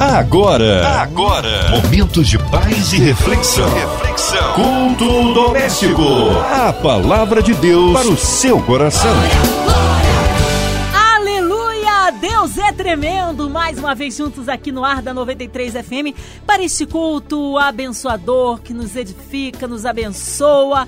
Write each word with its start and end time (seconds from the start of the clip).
Agora, 0.00 1.00
agora, 1.00 1.70
momentos 1.70 2.28
de 2.28 2.38
paz 2.38 2.92
e 2.92 2.98
reflexão. 2.98 3.68
Reflexão. 3.74 4.54
Culto 4.54 5.34
doméstico. 5.34 6.02
A 6.52 6.72
palavra 6.72 7.42
de 7.42 7.52
Deus 7.54 7.92
para 7.94 8.06
o 8.06 8.16
seu 8.16 8.62
coração. 8.62 9.10
Aleluia! 10.94 12.12
Deus 12.12 12.56
é 12.58 12.70
tremendo! 12.70 13.50
Mais 13.50 13.76
uma 13.76 13.92
vez 13.92 14.16
juntos 14.16 14.48
aqui 14.48 14.70
no 14.70 14.84
ar 14.84 15.02
da 15.02 15.12
93 15.12 15.72
FM 15.72 16.16
para 16.46 16.62
este 16.62 16.86
culto 16.86 17.58
abençoador 17.58 18.60
que 18.60 18.72
nos 18.72 18.94
edifica, 18.94 19.66
nos 19.66 19.84
abençoa 19.84 20.86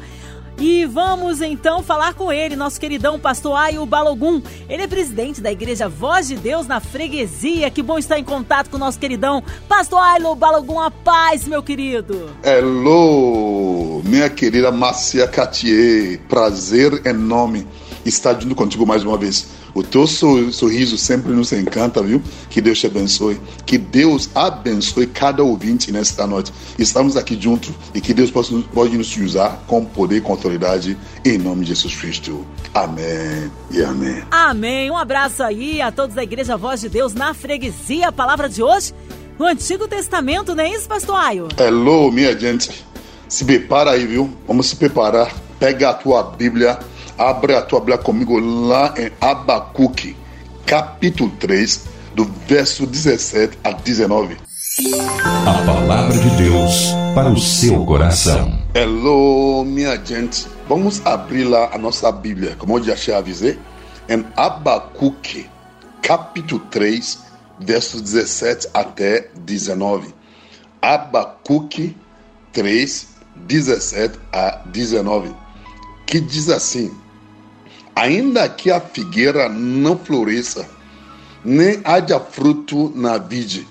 e 0.60 0.84
vamos 0.84 1.40
então 1.40 1.82
falar 1.82 2.12
com 2.12 2.30
ele, 2.30 2.54
nosso 2.54 2.78
queridão 2.78 3.18
pastor 3.18 3.56
Ayo 3.56 3.84
Balogum. 3.86 4.42
Ele 4.68 4.82
é 4.82 4.86
presidente 4.86 5.40
da 5.40 5.50
Igreja 5.50 5.88
Voz 5.88 6.28
de 6.28 6.36
Deus 6.36 6.66
na 6.66 6.80
Freguesia. 6.80 7.70
Que 7.70 7.82
bom 7.82 7.98
estar 7.98 8.18
em 8.18 8.24
contato 8.24 8.68
com 8.68 8.76
o 8.76 8.80
nosso 8.80 8.98
queridão 8.98 9.42
pastor 9.66 9.98
Ayo 10.00 10.34
Balogum. 10.34 10.78
A 10.78 10.90
paz, 10.90 11.44
meu 11.44 11.62
querido. 11.62 12.30
Hello, 12.44 14.02
minha 14.04 14.28
querida 14.28 14.70
Márcia 14.70 15.26
Catier. 15.26 16.20
Prazer 16.28 17.06
enorme 17.06 17.66
estar 18.04 18.38
junto 18.40 18.54
contigo 18.54 18.86
mais 18.86 19.04
uma 19.04 19.16
vez. 19.16 19.48
O 19.74 19.82
teu 19.82 20.06
sorriso 20.06 20.98
sempre 20.98 21.32
nos 21.32 21.52
encanta, 21.52 22.02
viu? 22.02 22.22
Que 22.48 22.60
Deus 22.60 22.78
te 22.78 22.86
abençoe. 22.86 23.40
Que 23.64 23.78
Deus 23.78 24.28
abençoe 24.34 25.06
cada 25.06 25.42
ouvinte 25.42 25.92
nesta 25.92 26.26
noite. 26.26 26.52
Estamos 26.78 27.16
aqui 27.16 27.40
juntos 27.40 27.70
e 27.94 28.00
que 28.00 28.12
Deus 28.12 28.30
possa, 28.30 28.54
pode 28.72 28.96
nos 28.96 29.16
usar 29.16 29.62
com 29.66 29.84
poder 29.84 30.16
e 30.16 30.20
com 30.20 30.32
autoridade 30.32 30.96
em 31.24 31.38
nome 31.38 31.62
de 31.62 31.68
Jesus 31.68 31.94
Cristo. 31.94 32.44
Amém 32.74 33.50
e 33.70 33.82
amém. 33.82 34.22
Amém. 34.30 34.90
Um 34.90 34.96
abraço 34.96 35.42
aí 35.42 35.80
a 35.80 35.92
todos 35.92 36.14
da 36.14 36.22
Igreja 36.22 36.56
Voz 36.56 36.80
de 36.80 36.88
Deus 36.88 37.14
na 37.14 37.34
freguesia. 37.34 38.08
A 38.08 38.12
palavra 38.12 38.48
de 38.48 38.62
hoje 38.62 38.92
no 39.38 39.46
Antigo 39.46 39.88
Testamento, 39.88 40.54
não 40.54 40.64
é 40.64 40.70
isso, 40.70 40.86
pastor 40.86 41.16
Ayo? 41.16 41.48
Hello, 41.58 42.10
minha 42.12 42.38
gente. 42.38 42.84
Se 43.28 43.44
prepara 43.44 43.92
aí, 43.92 44.06
viu? 44.06 44.30
Vamos 44.46 44.66
se 44.66 44.76
preparar. 44.76 45.32
Pega 45.58 45.90
a 45.90 45.94
tua 45.94 46.22
Bíblia 46.22 46.78
Abre 47.20 47.54
a 47.54 47.60
tua 47.60 47.80
Bíblia 47.80 47.98
comigo 47.98 48.38
lá 48.38 48.94
em 48.96 49.12
Abacuque, 49.20 50.16
capítulo 50.64 51.30
3, 51.38 51.84
do 52.14 52.24
verso 52.48 52.86
17 52.86 53.58
a 53.62 53.72
19. 53.72 54.38
A 55.46 55.66
palavra 55.66 56.16
de 56.16 56.30
Deus 56.42 56.94
para 57.14 57.28
o 57.28 57.38
seu 57.38 57.84
coração. 57.84 58.58
Hello, 58.74 59.62
minha 59.66 60.02
gente. 60.02 60.46
Vamos 60.66 61.04
abrir 61.04 61.44
lá 61.44 61.68
a 61.74 61.76
nossa 61.76 62.10
Bíblia, 62.10 62.56
como 62.56 62.78
eu 62.78 62.96
já 62.96 63.18
avisei, 63.18 63.58
em 64.08 64.24
Abacuque, 64.34 65.46
capítulo 66.00 66.62
3, 66.70 67.18
verso 67.58 68.00
17 68.00 68.68
até 68.72 69.28
19. 69.36 70.14
Abacuque 70.80 71.94
3, 72.54 73.08
17 73.36 74.18
a 74.32 74.62
19, 74.64 75.34
que 76.06 76.18
diz 76.18 76.48
assim: 76.48 76.90
Ainda 78.00 78.48
que 78.48 78.70
a 78.70 78.80
figueira 78.80 79.46
não 79.46 79.94
floresça, 79.94 80.66
nem 81.44 81.82
haja 81.84 82.18
fruto 82.18 82.90
na 82.94 83.18
vide, 83.18 83.68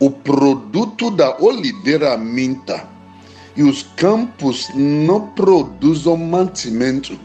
o 0.00 0.10
produto 0.10 1.10
da 1.10 1.36
oliveira 1.38 2.16
minta, 2.16 2.88
e 3.54 3.62
os 3.62 3.82
campos 3.98 4.70
não 4.74 5.26
produzam 5.32 6.16
mantimento, 6.16 7.20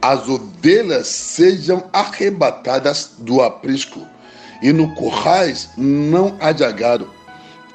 as 0.00 0.28
ovelhas 0.28 1.08
sejam 1.08 1.82
arrebatadas 1.92 3.16
do 3.18 3.42
aprisco, 3.42 4.06
e 4.62 4.72
no 4.72 4.94
currais 4.94 5.70
não 5.76 6.36
haja 6.38 6.70
gado. 6.70 7.10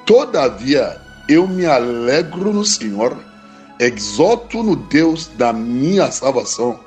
Todavia 0.06 0.98
eu 1.28 1.46
me 1.46 1.66
alegro 1.66 2.50
no 2.50 2.64
Senhor, 2.64 3.14
exalto 3.78 4.62
no 4.62 4.74
Deus 4.74 5.26
da 5.36 5.52
minha 5.52 6.10
salvação 6.10 6.80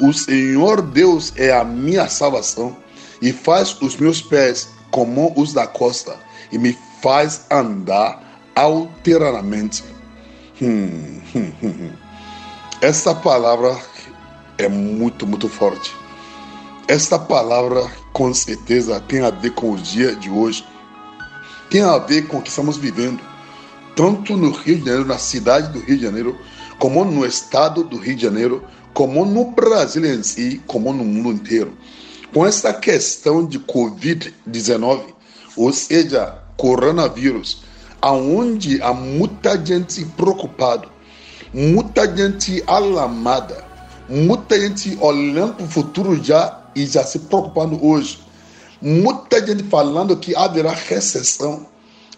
o 0.00 0.12
Senhor 0.12 0.82
Deus 0.82 1.32
é 1.36 1.52
a 1.52 1.64
minha 1.64 2.08
salvação 2.08 2.76
e 3.20 3.32
faz 3.32 3.80
os 3.80 3.96
meus 3.96 4.20
pés 4.20 4.68
como 4.90 5.32
os 5.36 5.52
da 5.52 5.66
costa 5.66 6.16
e 6.52 6.58
me 6.58 6.76
faz 7.02 7.46
andar 7.50 8.40
alternadamente. 8.54 9.84
Hum, 10.60 11.20
hum, 11.34 11.52
hum. 11.62 11.90
Essa 12.80 13.14
palavra 13.14 13.76
é 14.58 14.68
muito, 14.68 15.26
muito 15.26 15.48
forte. 15.48 15.94
Esta 16.88 17.18
palavra 17.18 17.90
com 18.12 18.32
certeza 18.32 19.00
tem 19.00 19.20
a 19.20 19.30
ver 19.30 19.50
com 19.50 19.72
o 19.72 19.76
dia 19.76 20.14
de 20.14 20.30
hoje, 20.30 20.64
tem 21.68 21.82
a 21.82 21.98
ver 21.98 22.26
com 22.28 22.38
o 22.38 22.42
que 22.42 22.48
estamos 22.48 22.76
vivendo, 22.76 23.20
tanto 23.94 24.36
no 24.36 24.50
Rio 24.50 24.78
de 24.78 24.84
Janeiro, 24.84 25.04
na 25.04 25.18
cidade 25.18 25.72
do 25.72 25.80
Rio 25.80 25.96
de 25.96 26.02
Janeiro, 26.02 26.38
como 26.78 27.04
no 27.04 27.26
estado 27.26 27.82
do 27.82 27.96
Rio 27.96 28.14
de 28.14 28.22
Janeiro, 28.22 28.62
como 28.96 29.26
no 29.26 29.50
Brasil 29.50 30.06
em 30.06 30.22
si, 30.22 30.62
como 30.66 30.90
no 30.90 31.04
mundo 31.04 31.30
inteiro, 31.30 31.76
com 32.32 32.46
essa 32.46 32.72
questão 32.72 33.44
de 33.44 33.60
Covid-19, 33.60 35.12
ou 35.54 35.70
seja, 35.70 36.38
coronavírus, 36.56 37.62
aonde 38.00 38.80
há 38.80 38.94
muita 38.94 39.62
gente 39.62 40.02
preocupada, 40.16 40.88
muita 41.52 42.16
gente 42.16 42.64
alarmada, 42.66 43.62
muita 44.08 44.58
gente 44.58 44.96
olhando 44.98 45.56
para 45.56 45.66
o 45.66 45.68
futuro 45.68 46.24
já 46.24 46.64
e 46.74 46.86
já 46.86 47.04
se 47.04 47.18
preocupando 47.18 47.86
hoje, 47.86 48.18
muita 48.80 49.46
gente 49.46 49.64
falando 49.64 50.16
que 50.16 50.34
haverá 50.34 50.72
recessão. 50.72 51.66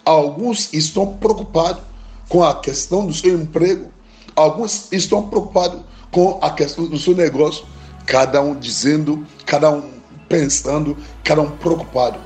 Alguns 0.04 0.72
estão 0.72 1.14
preocupados 1.14 1.82
com 2.28 2.44
a 2.44 2.54
questão 2.54 3.04
do 3.04 3.12
seu 3.12 3.34
emprego, 3.34 3.90
alguns 4.36 4.86
estão 4.92 5.28
preocupados 5.28 5.80
com 6.10 6.38
a 6.42 6.50
questão 6.50 6.86
do 6.86 6.98
seu 6.98 7.14
negócio, 7.14 7.66
cada 8.06 8.40
um 8.40 8.54
dizendo, 8.54 9.26
cada 9.44 9.70
um 9.70 9.98
pensando, 10.28 10.96
cada 11.24 11.40
um 11.42 11.50
preocupado. 11.50 12.18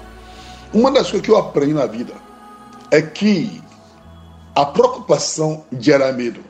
Uma 0.73 0.91
das 0.91 1.11
coisas 1.11 1.23
que 1.23 1.31
eu 1.31 1.37
aprendi 1.37 1.75
na 1.75 1.87
vida 1.87 2.15
é 2.91 3.03
que 3.03 3.63
a 4.55 4.65
preocupação 4.65 5.65
gera 5.79 6.13
medo. 6.13 6.41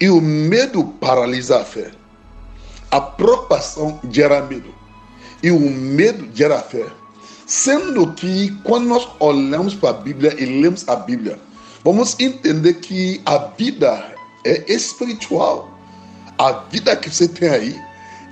E 0.00 0.08
o 0.08 0.20
medo 0.20 0.84
paralisa 0.84 1.60
a 1.60 1.64
fé. 1.64 1.90
A 2.90 3.00
preocupação 3.00 4.00
gera 4.10 4.42
medo. 4.42 4.74
E 5.42 5.50
o 5.50 5.58
medo 5.58 6.28
gera 6.34 6.58
fé. 6.60 6.86
Sendo 7.46 8.12
que 8.12 8.50
quando 8.64 8.86
nós 8.86 9.08
olhamos 9.20 9.74
para 9.74 9.90
a 9.90 10.00
Bíblia 10.00 10.34
e 10.38 10.60
lemos 10.60 10.88
a 10.88 10.96
Bíblia, 10.96 11.38
vamos 11.84 12.18
entender 12.18 12.74
que 12.74 13.20
a 13.24 13.38
vida 13.38 14.14
é 14.44 14.72
espiritual. 14.72 15.75
A 16.38 16.52
vida 16.70 16.94
que 16.96 17.08
você 17.08 17.26
tem 17.28 17.48
aí 17.48 17.82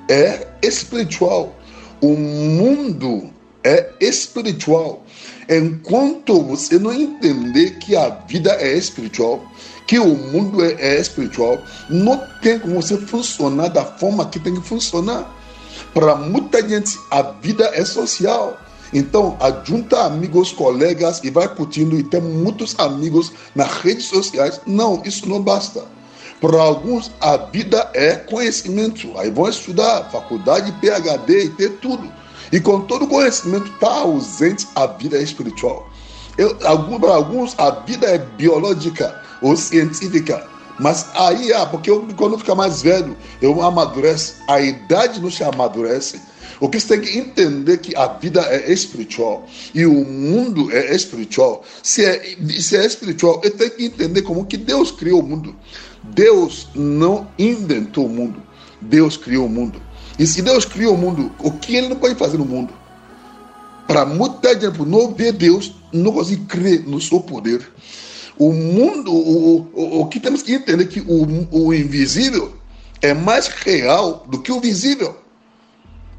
é 0.08 0.46
espiritual. 0.62 1.54
O 2.02 2.14
mundo 2.14 3.30
é 3.64 3.90
espiritual. 4.00 5.02
Enquanto 5.48 6.42
você 6.42 6.78
não 6.78 6.92
entender 6.92 7.78
que 7.78 7.96
a 7.96 8.10
vida 8.10 8.52
é 8.52 8.76
espiritual, 8.76 9.42
que 9.86 9.98
o 9.98 10.14
mundo 10.14 10.64
é, 10.64 10.72
é 10.78 11.00
espiritual, 11.00 11.58
não 11.88 12.22
tem 12.42 12.58
como 12.58 12.80
você 12.80 12.96
funcionar 12.98 13.68
da 13.68 13.84
forma 13.84 14.28
que 14.28 14.38
tem 14.38 14.54
que 14.54 14.66
funcionar. 14.66 15.34
Para 15.94 16.14
muita 16.16 16.66
gente, 16.66 16.98
a 17.10 17.22
vida 17.22 17.70
é 17.72 17.84
social. 17.84 18.58
Então, 18.92 19.36
ajunta 19.40 20.04
amigos, 20.04 20.52
colegas 20.52 21.20
e 21.24 21.30
vai 21.30 21.48
curtindo 21.48 21.98
e 21.98 22.02
tem 22.02 22.20
muitos 22.20 22.78
amigos 22.78 23.32
nas 23.54 23.70
redes 23.78 24.04
sociais. 24.04 24.60
Não, 24.66 25.02
isso 25.04 25.28
não 25.28 25.40
basta. 25.42 25.84
Para 26.44 26.60
alguns, 26.60 27.10
a 27.22 27.38
vida 27.38 27.90
é 27.94 28.16
conhecimento. 28.16 29.16
Aí 29.16 29.30
vão 29.30 29.48
estudar 29.48 30.10
faculdade, 30.10 30.70
PhD 30.72 31.44
e 31.44 31.48
ter 31.48 31.70
tudo. 31.80 32.06
E 32.52 32.60
com 32.60 32.82
todo 32.82 33.06
conhecimento 33.06 33.72
está 33.72 33.88
ausente 34.00 34.68
a 34.74 34.86
vida 34.86 35.16
espiritual. 35.16 35.88
Para 37.00 37.14
alguns, 37.14 37.58
a 37.58 37.70
vida 37.70 38.08
é 38.08 38.18
biológica 38.18 39.22
ou 39.40 39.56
científica. 39.56 40.46
Mas 40.78 41.06
aí, 41.14 41.50
ah, 41.54 41.64
porque 41.64 41.90
eu, 41.90 42.06
quando 42.14 42.38
fica 42.38 42.54
mais 42.54 42.82
velho, 42.82 43.16
eu 43.40 43.62
amadureço. 43.62 44.34
A 44.46 44.60
idade 44.60 45.22
não 45.22 45.30
se 45.30 45.42
amadurece. 45.42 46.20
O 46.60 46.68
que 46.68 46.78
você 46.78 46.98
tem 46.98 47.00
que 47.00 47.18
entender 47.18 47.72
é 47.72 47.76
que 47.78 47.96
a 47.96 48.06
vida 48.06 48.42
é 48.42 48.70
espiritual 48.70 49.46
e 49.74 49.86
o 49.86 50.04
mundo 50.04 50.70
é 50.70 50.94
espiritual. 50.94 51.64
Se 51.82 52.04
é, 52.04 52.36
se 52.60 52.76
é 52.76 52.84
espiritual, 52.84 53.40
eu 53.42 53.50
tenho 53.50 53.70
que 53.70 53.86
entender 53.86 54.22
como 54.22 54.44
que 54.44 54.58
Deus 54.58 54.90
criou 54.90 55.20
o 55.20 55.26
mundo. 55.26 55.56
Deus 56.12 56.68
não 56.74 57.26
inventou 57.38 58.06
o 58.06 58.08
mundo, 58.08 58.42
Deus 58.80 59.16
criou 59.16 59.46
o 59.46 59.48
mundo. 59.48 59.80
E 60.18 60.26
se 60.26 60.42
Deus 60.42 60.64
criou 60.64 60.94
o 60.94 60.98
mundo, 60.98 61.32
o 61.38 61.50
que 61.50 61.74
ele 61.74 61.88
não 61.88 61.96
pode 61.96 62.14
fazer 62.14 62.38
no 62.38 62.44
mundo? 62.44 62.72
Para 63.86 64.06
muita 64.06 64.58
gente 64.58 64.82
não 64.82 65.12
ver 65.12 65.32
Deus, 65.32 65.74
não 65.92 66.12
consegue 66.12 66.44
crer 66.44 66.86
no 66.86 67.00
seu 67.00 67.20
poder. 67.20 67.66
O 68.38 68.52
mundo, 68.52 69.12
o, 69.12 69.68
o, 69.74 70.00
o 70.00 70.06
que 70.06 70.20
temos 70.20 70.42
que 70.42 70.54
entender 70.54 70.84
é 70.84 70.86
que 70.86 71.00
o, 71.00 71.46
o 71.50 71.74
invisível 71.74 72.54
é 73.00 73.12
mais 73.14 73.48
real 73.48 74.24
do 74.28 74.40
que 74.40 74.50
o 74.50 74.60
visível. 74.60 75.16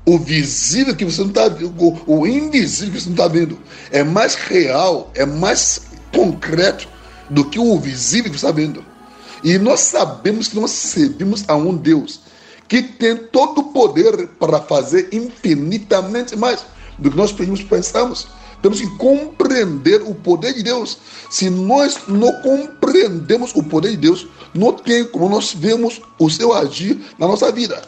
o 0.05 0.19
visível 0.19 0.95
que 0.95 1.03
você 1.03 1.21
não 1.21 1.29
está 1.29 1.49
vendo, 1.49 1.73
o 2.05 2.27
invisível 2.27 2.93
que 2.93 3.01
você 3.01 3.09
não 3.09 3.15
está 3.15 3.27
vendo, 3.27 3.57
é 3.91 4.03
mais 4.03 4.35
real, 4.35 5.11
é 5.15 5.25
mais 5.25 5.81
concreto 6.13 6.87
do 7.29 7.45
que 7.49 7.59
o 7.59 7.79
visível 7.79 8.31
que 8.31 8.37
você 8.37 8.45
está 8.45 8.51
vendo. 8.51 8.85
E 9.45 9.59
nós 9.59 9.81
sabemos 9.81 10.47
que 10.47 10.59
nós 10.59 10.71
servimos 10.71 11.45
a 11.47 11.55
um 11.55 11.77
Deus 11.77 12.19
que 12.67 12.81
tem 12.81 13.15
todo 13.15 13.59
o 13.59 13.63
poder 13.65 14.27
para 14.39 14.59
fazer 14.59 15.07
infinitamente 15.11 16.35
mais 16.35 16.65
do 16.97 17.11
que 17.11 17.15
nós 17.15 17.31
pensamos. 17.31 18.27
Temos 18.63 18.81
que 18.81 18.89
compreender 18.97 20.01
o 20.01 20.15
poder 20.15 20.51
de 20.55 20.63
Deus. 20.63 20.97
Se 21.29 21.47
nós 21.51 21.99
não 22.07 22.31
compreendemos 22.41 23.53
o 23.53 23.61
poder 23.61 23.91
de 23.91 23.97
Deus, 23.97 24.27
não 24.51 24.73
tem 24.73 25.05
como 25.05 25.29
nós 25.29 25.53
vemos 25.53 26.01
o 26.17 26.27
seu 26.27 26.51
agir 26.51 26.99
na 27.19 27.27
nossa 27.27 27.51
vida. 27.51 27.83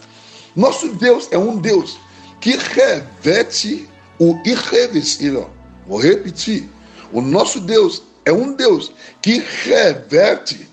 Nosso 0.55 0.89
Deus 0.89 1.27
é 1.31 1.39
um 1.39 1.57
Deus 1.57 1.97
que 2.39 2.51
reveste 2.51 3.89
o 4.19 4.39
irreversível. 4.45 5.49
Vou 5.87 5.99
repetir. 5.99 6.69
O 7.11 7.19
nosso 7.19 7.59
Deus 7.59 8.03
é 8.25 8.31
um 8.31 8.53
Deus 8.53 8.91
que 9.23 9.43
reverte 9.63 10.67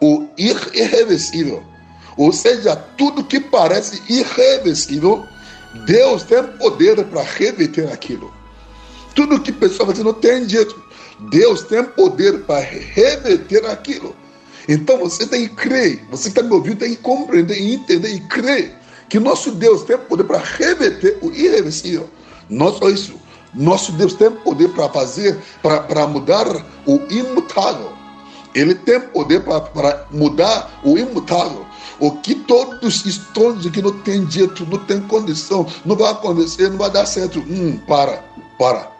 o 0.00 0.26
irreversível. 0.36 1.62
Ou 2.16 2.32
seja, 2.32 2.76
tudo 2.76 3.24
que 3.24 3.40
parece 3.40 4.02
irreversível, 4.08 5.24
Deus 5.86 6.22
tem 6.24 6.42
poder 6.58 7.04
para 7.06 7.22
reverter 7.22 7.92
aquilo. 7.92 8.32
Tudo 9.14 9.40
que 9.40 9.50
a 9.50 9.54
pessoa 9.54 9.86
faz 9.86 9.98
não 10.00 10.12
tem 10.14 10.48
jeito. 10.48 10.80
Deus 11.30 11.62
tem 11.62 11.84
poder 11.84 12.40
para 12.40 12.60
reverter 12.60 13.64
aquilo. 13.66 14.14
Então 14.68 14.98
você 14.98 15.26
tem 15.26 15.48
que 15.48 15.54
crer, 15.54 16.04
você 16.10 16.24
que 16.24 16.38
está 16.38 16.42
me 16.42 16.52
ouvindo 16.54 16.78
tem 16.78 16.90
que 16.90 17.02
compreender 17.02 17.60
entender 17.60 18.08
e 18.08 18.20
crer 18.20 18.78
que 19.08 19.18
nosso 19.18 19.50
Deus 19.50 19.82
tem 19.82 19.98
poder 19.98 20.24
para 20.24 20.38
reverter 20.38 21.18
o 21.20 21.30
irreversível. 21.32 22.08
Não 22.48 22.72
só 22.72 22.88
isso, 22.88 23.20
nosso 23.52 23.92
Deus 23.92 24.14
tem 24.14 24.30
poder 24.30 24.68
para 24.68 24.88
fazer, 24.88 25.36
para 25.60 26.06
mudar 26.06 26.46
o 26.86 27.00
imutável. 27.10 27.92
Ele 28.54 28.74
tem 28.74 29.00
poder 29.00 29.42
para 29.42 30.06
mudar 30.10 30.80
o 30.84 30.98
imutável. 30.98 31.64
O 31.98 32.12
que 32.12 32.34
todos 32.34 33.04
estão 33.04 33.56
que 33.58 33.82
não 33.82 33.92
tem 34.00 34.28
jeito, 34.30 34.66
não 34.66 34.78
tem 34.78 35.00
condição, 35.02 35.66
não 35.84 35.94
vai 35.94 36.10
acontecer, 36.10 36.70
não 36.70 36.78
vai 36.78 36.90
dar 36.90 37.06
certo. 37.06 37.40
Hum, 37.40 37.78
para, 37.86 38.24
para. 38.58 38.90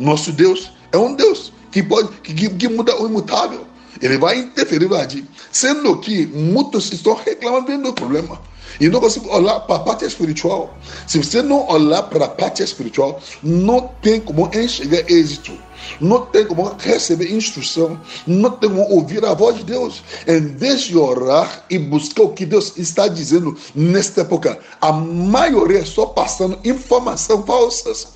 Nosso 0.00 0.32
Deus 0.32 0.72
é 0.92 0.98
um 0.98 1.14
Deus 1.14 1.52
que 1.70 1.82
pode, 1.82 2.08
que, 2.22 2.48
que 2.48 2.68
muda 2.68 3.00
o 3.00 3.06
imutável. 3.06 3.66
Ele 4.02 4.18
vai 4.18 4.38
interferir, 4.38 4.86
vai 4.86 5.04
agir. 5.04 5.24
Sendo 5.52 5.96
que 5.98 6.26
muitos 6.26 6.92
estão 6.92 7.14
reclamando 7.14 7.82
do 7.82 7.92
problema. 7.92 8.40
E 8.80 8.88
não 8.88 9.00
consigo 9.00 9.28
olhar 9.28 9.60
para 9.60 9.76
a 9.76 9.80
parte 9.80 10.04
espiritual. 10.04 10.74
Se 11.06 11.18
você 11.18 11.42
não 11.42 11.68
olhar 11.68 12.04
para 12.04 12.24
a 12.24 12.28
parte 12.28 12.62
espiritual, 12.62 13.20
não 13.42 13.90
tem 14.00 14.20
como 14.20 14.50
enxergar 14.54 15.10
êxito. 15.10 15.52
Não 16.00 16.26
tem 16.26 16.46
como 16.46 16.74
receber 16.78 17.32
instrução. 17.32 18.00
Não 18.26 18.50
tem 18.50 18.68
como 18.68 18.82
ouvir 18.90 19.24
a 19.24 19.34
voz 19.34 19.56
de 19.56 19.64
Deus. 19.64 20.02
Em 20.26 20.40
vez 20.40 20.82
de 20.82 20.96
orar 20.96 21.64
e 21.70 21.78
buscar 21.78 22.22
o 22.22 22.32
que 22.32 22.44
Deus 22.44 22.76
está 22.76 23.08
dizendo 23.08 23.56
nesta 23.74 24.20
época, 24.22 24.58
a 24.80 24.92
maioria 24.92 25.84
só 25.84 26.06
passando 26.06 26.58
informações 26.64 27.44
falsas. 27.46 28.08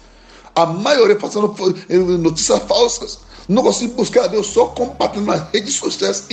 A 0.55 0.67
maioria 0.67 1.17
passando 1.17 1.55
notícias 2.19 2.62
falsas. 2.65 3.19
Não 3.49 3.62
consigo 3.62 3.94
buscar 3.94 4.25
a 4.25 4.27
Deus 4.29 4.47
só 4.47 4.67
compartilhando 4.67 5.27
nas 5.27 5.50
redes 5.53 5.75
sociais 5.75 6.27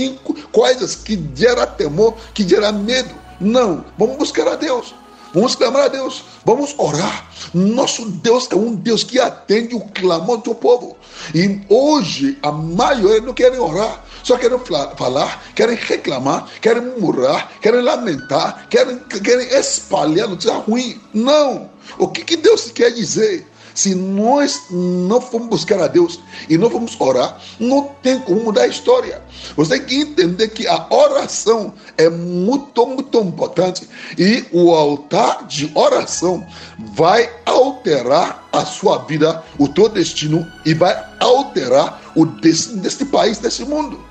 coisas 0.52 0.96
que 0.96 1.22
geram 1.36 1.66
temor, 1.68 2.16
que 2.34 2.48
geram 2.48 2.74
medo. 2.74 3.14
Não, 3.40 3.84
vamos 3.98 4.18
buscar 4.18 4.48
a 4.48 4.56
Deus. 4.56 4.94
Vamos 5.34 5.56
clamar 5.56 5.84
a 5.84 5.88
Deus, 5.88 6.24
vamos 6.46 6.76
orar. 6.78 7.30
Nosso 7.54 8.06
Deus 8.06 8.50
é 8.52 8.56
um 8.56 8.76
Deus 8.76 9.04
que 9.04 9.20
atende 9.20 9.76
o 9.76 9.80
clamor 9.80 10.38
do 10.38 10.54
povo. 10.54 10.98
E 11.34 11.62
hoje 11.70 12.38
a 12.44 12.52
maioria 12.52 13.22
não 13.22 13.34
querem 13.34 13.60
orar, 13.60 14.04
só 14.24 14.38
querem 14.38 14.60
falar, 14.98 15.44
querem 15.56 15.76
reclamar, 15.76 16.48
querem 16.60 16.84
murmurar, 16.84 17.50
querem 17.62 17.82
lamentar, 17.82 18.68
querem, 18.70 19.00
querem 19.00 19.48
espalhar 19.58 20.28
notícia 20.28 20.54
ruim. 20.54 21.00
Não! 21.14 21.70
O 21.98 22.08
que, 22.08 22.24
que 22.24 22.36
Deus 22.36 22.70
quer 22.72 22.92
dizer? 22.92 23.48
Se 23.74 23.96
nós 23.96 24.64
não 24.70 25.22
formos 25.22 25.50
buscar 25.50 25.80
a 25.80 25.88
Deus 25.88 26.20
e 26.50 26.58
não 26.58 26.70
formos 26.70 27.00
orar, 27.00 27.40
não 27.60 27.90
tem 28.02 28.20
como 28.20 28.44
mudar 28.44 28.64
a 28.64 28.68
história. 28.68 29.22
Você 29.56 29.78
tem 29.78 29.86
que 29.86 29.96
entender 29.96 30.50
que 30.50 30.68
a 30.68 30.88
oração 30.90 31.74
é 31.98 32.10
muito, 32.10 32.86
muito 32.86 33.18
importante 33.20 33.88
e 34.18 34.46
o 34.52 34.72
altar 34.74 35.46
de 35.48 35.72
oração 35.74 36.46
vai 36.94 37.30
alterar 37.46 38.48
a 38.52 38.66
sua 38.66 39.00
vida, 39.00 39.44
o 39.58 39.68
teu 39.68 39.88
destino 39.88 40.46
e 40.66 40.74
vai 40.74 40.98
alterar 41.20 42.02
o 42.16 42.26
destino 42.26 42.82
deste 42.82 43.06
país, 43.06 43.38
deste 43.38 43.64
mundo. 43.64 44.04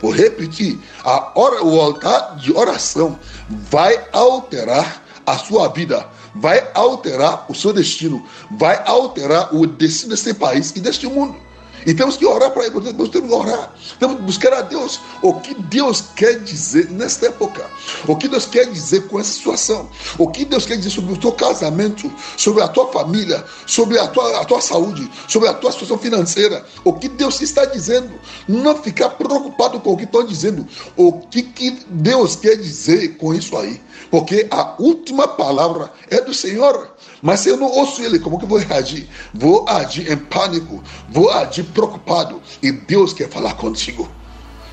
Vou 0.00 0.12
repetir: 0.12 0.78
a 1.04 1.32
o 1.36 1.80
altar 1.80 2.36
de 2.36 2.52
oração 2.52 3.18
vai 3.48 4.06
alterar 4.12 5.02
a 5.26 5.36
sua 5.36 5.68
vida 5.68 6.06
vai 6.34 6.70
alterar 6.74 7.46
o 7.48 7.54
seu 7.54 7.72
destino, 7.72 8.24
vai 8.50 8.82
alterar 8.86 9.54
o 9.54 9.66
destino 9.66 10.10
desse 10.10 10.34
país 10.34 10.72
e 10.74 10.80
deste 10.80 11.06
mundo. 11.06 11.48
E 11.86 11.94
temos 11.94 12.16
que 12.16 12.26
orar 12.26 12.50
para 12.50 12.66
ele, 12.66 12.80
temos 12.80 13.08
que 13.08 13.18
orar, 13.18 13.72
temos 13.98 14.16
que 14.16 14.22
buscar 14.22 14.52
a 14.52 14.62
Deus. 14.62 15.00
O 15.22 15.34
que 15.34 15.54
Deus 15.54 16.04
quer 16.16 16.40
dizer 16.40 16.90
nesta 16.90 17.26
época, 17.26 17.64
o 18.06 18.16
que 18.16 18.28
Deus 18.28 18.46
quer 18.46 18.66
dizer 18.66 19.06
com 19.08 19.18
essa 19.18 19.32
situação, 19.32 19.88
o 20.18 20.28
que 20.28 20.44
Deus 20.44 20.66
quer 20.66 20.76
dizer 20.76 20.90
sobre 20.90 21.12
o 21.12 21.16
teu 21.16 21.32
casamento, 21.32 22.12
sobre 22.36 22.62
a 22.62 22.68
tua 22.68 22.92
família, 22.92 23.44
sobre 23.66 23.98
a 23.98 24.06
tua, 24.08 24.40
a 24.40 24.44
tua 24.44 24.60
saúde, 24.60 25.10
sobre 25.28 25.48
a 25.48 25.54
tua 25.54 25.72
situação 25.72 25.98
financeira, 25.98 26.64
o 26.84 26.92
que 26.92 27.08
Deus 27.08 27.40
está 27.40 27.64
dizendo. 27.64 28.10
Não 28.46 28.76
ficar 28.82 29.10
preocupado 29.10 29.80
com 29.80 29.92
o 29.92 29.96
que 29.96 30.04
estão 30.04 30.26
dizendo, 30.26 30.66
o 30.96 31.12
que, 31.12 31.42
que 31.42 31.70
Deus 31.88 32.36
quer 32.36 32.56
dizer 32.56 33.16
com 33.16 33.32
isso 33.32 33.56
aí, 33.56 33.80
porque 34.10 34.46
a 34.50 34.74
última 34.78 35.28
palavra 35.28 35.90
é 36.10 36.20
do 36.20 36.32
Senhor. 36.32 36.94
Mas 37.20 37.40
se 37.40 37.48
eu 37.48 37.56
não 37.56 37.66
ouço 37.66 38.02
ele, 38.02 38.18
como 38.18 38.38
que 38.38 38.44
eu 38.44 38.48
vou 38.48 38.58
reagir? 38.58 39.08
Vou 39.34 39.68
agir 39.68 40.10
em 40.10 40.16
pânico, 40.16 40.82
vou 41.08 41.30
agir 41.30 41.64
preocupado. 41.64 42.40
E 42.62 42.70
Deus 42.70 43.12
quer 43.12 43.28
falar 43.28 43.54
contigo. 43.54 44.08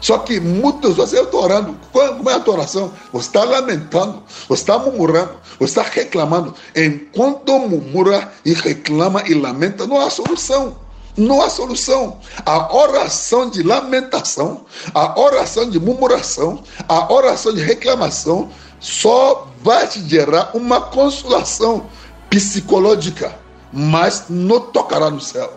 Só 0.05 0.19
que 0.19 0.39
muitos 0.39 0.95
você 0.95 1.17
eu 1.17 1.23
estou 1.23 1.43
orando. 1.43 1.75
Como 1.91 2.29
é 2.29 2.33
a 2.35 2.39
tua 2.39 2.53
oração? 2.55 2.93
Você 3.11 3.27
está 3.27 3.43
lamentando, 3.43 4.21
você 4.47 4.61
está 4.61 4.77
murmurando, 4.77 5.33
você 5.57 5.79
está 5.79 5.81
reclamando. 5.81 6.53
Enquanto 6.75 7.57
murmura 7.57 8.31
e 8.45 8.53
reclama 8.53 9.23
e 9.25 9.33
lamenta, 9.33 9.87
não 9.87 9.99
há 9.99 10.11
solução. 10.11 10.77
Não 11.17 11.41
há 11.41 11.49
solução. 11.49 12.19
A 12.45 12.75
oração 12.75 13.49
de 13.49 13.63
lamentação, 13.63 14.65
a 14.93 15.19
oração 15.19 15.69
de 15.69 15.79
murmuração, 15.79 16.61
a 16.87 17.11
oração 17.11 17.53
de 17.53 17.63
reclamação 17.63 18.51
só 18.85 19.47
vai 19.63 19.87
te 19.87 19.99
gerar 20.07 20.51
uma 20.53 20.79
consolação 20.79 21.89
psicológica, 22.29 23.35
mas 23.73 24.25
não 24.29 24.59
tocará 24.59 25.09
no 25.09 25.19
céu. 25.19 25.51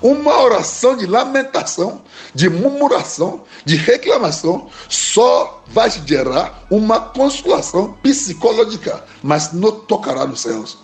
Uma 0.00 0.40
oração 0.40 0.96
de 0.96 1.04
lamentação, 1.04 2.00
de 2.32 2.48
murmuração, 2.48 3.42
de 3.64 3.74
reclamação, 3.74 4.68
só 4.88 5.64
vai 5.66 5.90
te 5.90 6.00
gerar 6.06 6.64
uma 6.70 7.00
consolação 7.00 7.94
psicológica, 7.94 9.02
mas 9.20 9.52
não 9.52 9.72
tocará 9.72 10.24
nos 10.24 10.42
céus. 10.42 10.78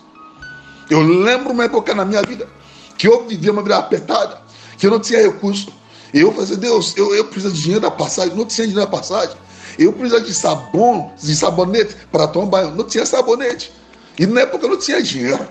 Eu 0.89 0.99
lembro 0.99 1.53
uma 1.53 1.63
época 1.63 1.95
na 1.95 2.03
minha 2.03 2.21
vida 2.21 2.49
que 2.97 3.07
eu 3.07 3.25
vivia 3.25 3.53
uma 3.53 3.63
vida 3.63 3.77
apertada, 3.77 4.41
que 4.77 4.85
eu 4.85 4.91
não 4.91 4.99
tinha 4.99 5.21
recurso. 5.21 5.71
Eu 6.13 6.33
falei, 6.33 6.57
Deus, 6.57 6.97
eu, 6.97 7.15
eu 7.15 7.23
preciso 7.23 7.53
de 7.53 7.61
dinheiro 7.61 7.81
da 7.81 7.91
passagem, 7.91 8.35
não 8.35 8.43
tinha 8.43 8.67
dinheiro 8.67 8.89
da 8.89 8.97
passagem. 8.97 9.37
Eu 9.77 9.93
preciso 9.93 10.21
de 10.21 10.33
sabão, 10.33 11.11
de 11.21 11.35
sabonete 11.35 11.95
para 12.11 12.27
tomar 12.27 12.47
banho, 12.47 12.75
não 12.75 12.83
tinha 12.83 13.05
sabonete. 13.05 13.71
E 14.17 14.25
na 14.25 14.41
época 14.41 14.67
não 14.67 14.77
tinha 14.77 15.01
dinheiro. 15.01 15.47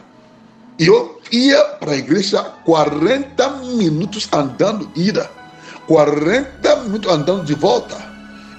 E 0.79 0.87
eu 0.87 1.21
ia 1.33 1.63
para 1.81 1.93
a 1.93 1.97
igreja 1.97 2.43
40 2.65 3.49
minutos 3.63 4.29
andando, 4.33 4.91
ida. 4.95 5.31
40 5.87 6.77
minutos 6.77 7.11
andando 7.11 7.45
de 7.45 7.55
volta. 7.55 7.97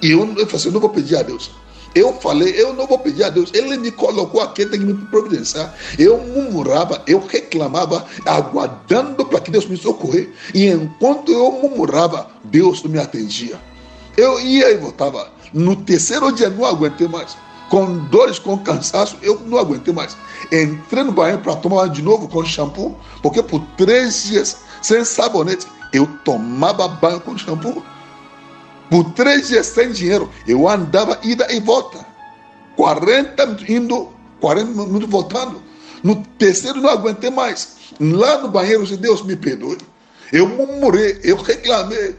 E 0.01 0.11
eu, 0.11 0.19
eu 0.19 0.35
falei 0.35 0.55
assim, 0.55 0.67
eu 0.67 0.73
não 0.73 0.81
vou 0.81 0.89
pedir 0.89 1.15
a 1.17 1.21
Deus. 1.21 1.51
Eu 1.95 2.13
falei, 2.13 2.53
eu 2.55 2.73
não 2.73 2.85
vou 2.85 2.99
pedir 2.99 3.23
a 3.23 3.29
Deus. 3.29 3.51
Ele 3.53 3.77
me 3.77 3.91
colocou 3.91 4.41
aqui, 4.41 4.65
tem 4.65 4.79
que 4.79 4.85
me 4.85 4.93
providenciar. 5.07 5.73
Eu 5.97 6.17
murmurava, 6.19 7.01
eu 7.07 7.19
reclamava, 7.19 8.05
aguardando 8.25 9.25
para 9.25 9.39
que 9.39 9.49
Deus 9.49 9.65
me 9.65 9.77
socorrer. 9.77 10.29
E 10.53 10.67
enquanto 10.67 11.31
eu 11.31 11.51
murmurava, 11.51 12.27
Deus 12.43 12.83
me 12.83 12.99
atendia. 12.99 13.59
Eu 14.15 14.39
ia 14.39 14.71
e 14.71 14.77
voltava. 14.77 15.31
No 15.53 15.75
terceiro 15.75 16.31
dia, 16.31 16.49
não 16.49 16.65
aguentei 16.65 17.07
mais 17.07 17.35
com 17.69 17.99
dores, 18.05 18.39
com 18.39 18.57
cansaço, 18.57 19.17
eu 19.21 19.39
não 19.45 19.57
aguentei 19.57 19.93
mais. 19.93 20.17
Entrei 20.51 21.03
no 21.03 21.11
banheiro 21.11 21.41
para 21.41 21.55
tomar 21.55 21.87
de 21.87 22.01
novo 22.01 22.27
com 22.27 22.43
shampoo, 22.43 22.97
porque 23.21 23.41
por 23.41 23.61
três 23.77 24.23
dias, 24.23 24.57
sem 24.81 25.05
sabonete, 25.05 25.67
eu 25.93 26.07
tomava 26.25 26.87
banho 26.87 27.21
com 27.21 27.37
shampoo. 27.37 27.83
Por 28.89 29.03
três 29.11 29.47
dias 29.47 29.67
sem 29.67 29.91
dinheiro, 29.91 30.29
eu 30.47 30.67
andava 30.67 31.19
ida 31.23 31.47
e 31.53 31.59
volta. 31.59 32.05
40 32.75 33.45
minutos 33.45 33.69
indo, 33.69 34.09
40 34.41 34.71
minutos 34.71 35.09
voltando. 35.09 35.61
No 36.03 36.15
terceiro, 36.37 36.81
não 36.81 36.89
aguentei 36.89 37.29
mais. 37.29 37.77
Lá 37.99 38.39
no 38.39 38.49
banheiro, 38.49 38.85
Deus 38.97 39.21
me 39.21 39.35
perdoe. 39.35 39.77
Eu 40.31 40.47
murmurei, 40.47 41.19
eu 41.23 41.35
reclamei. 41.35 42.15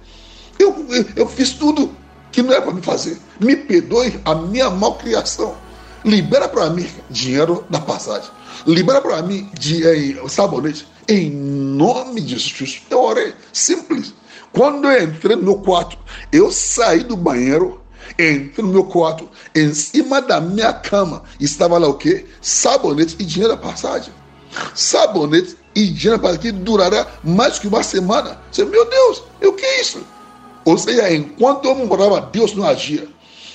Eu, 0.58 0.86
eu, 0.90 1.06
eu 1.16 1.28
fiz 1.28 1.50
tudo 1.52 1.90
que 2.32 2.42
não 2.42 2.52
é 2.52 2.60
para 2.60 2.72
me 2.72 2.82
fazer. 2.82 3.18
Me 3.38 3.56
perdoe 3.56 4.20
a 4.24 4.34
minha 4.34 4.70
malcriação. 4.70 5.56
Libera 6.04 6.48
para 6.48 6.70
mim 6.70 6.88
dinheiro 7.10 7.64
da 7.68 7.80
passagem. 7.80 8.30
Libera 8.66 9.00
para 9.00 9.22
mim 9.22 9.50
de, 9.58 9.86
eh, 9.86 10.28
sabonete. 10.28 10.86
Em 11.08 11.30
nome 11.30 12.20
de 12.20 12.38
Jesus. 12.38 12.82
Eu 12.88 13.02
orei. 13.02 13.34
Simples. 13.52 14.14
Quando 14.52 14.90
eu 14.90 15.04
entrei 15.04 15.36
no 15.36 15.42
meu 15.42 15.56
quarto, 15.56 15.96
eu 16.32 16.50
saí 16.50 17.04
do 17.04 17.16
banheiro, 17.16 17.80
entrei 18.18 18.64
no 18.64 18.72
meu 18.72 18.84
quarto, 18.84 19.28
em 19.54 19.72
cima 19.72 20.20
da 20.20 20.40
minha 20.40 20.72
cama 20.72 21.22
estava 21.38 21.78
lá 21.78 21.86
o 21.86 21.94
quê? 21.94 22.26
Sabonete 22.40 23.16
e 23.18 23.24
dinheiro 23.24 23.54
da 23.54 23.60
passagem. 23.60 24.12
Sabonete 24.74 25.56
e 25.74 25.86
dinheiro 25.86 26.20
da 26.20 26.22
passagem 26.22 26.40
que 26.40 26.52
durará 26.52 27.06
mais 27.22 27.58
que 27.60 27.68
uma 27.68 27.82
semana. 27.82 28.40
Você, 28.50 28.64
meu 28.64 28.88
Deus, 28.88 29.22
o 29.42 29.52
que 29.52 29.64
é 29.64 29.80
isso? 29.80 30.04
Ou 30.70 30.78
seja, 30.78 31.12
enquanto 31.12 31.64
eu 31.64 31.74
morava, 31.74 32.20
Deus 32.20 32.54
não 32.54 32.64
agia. 32.64 33.08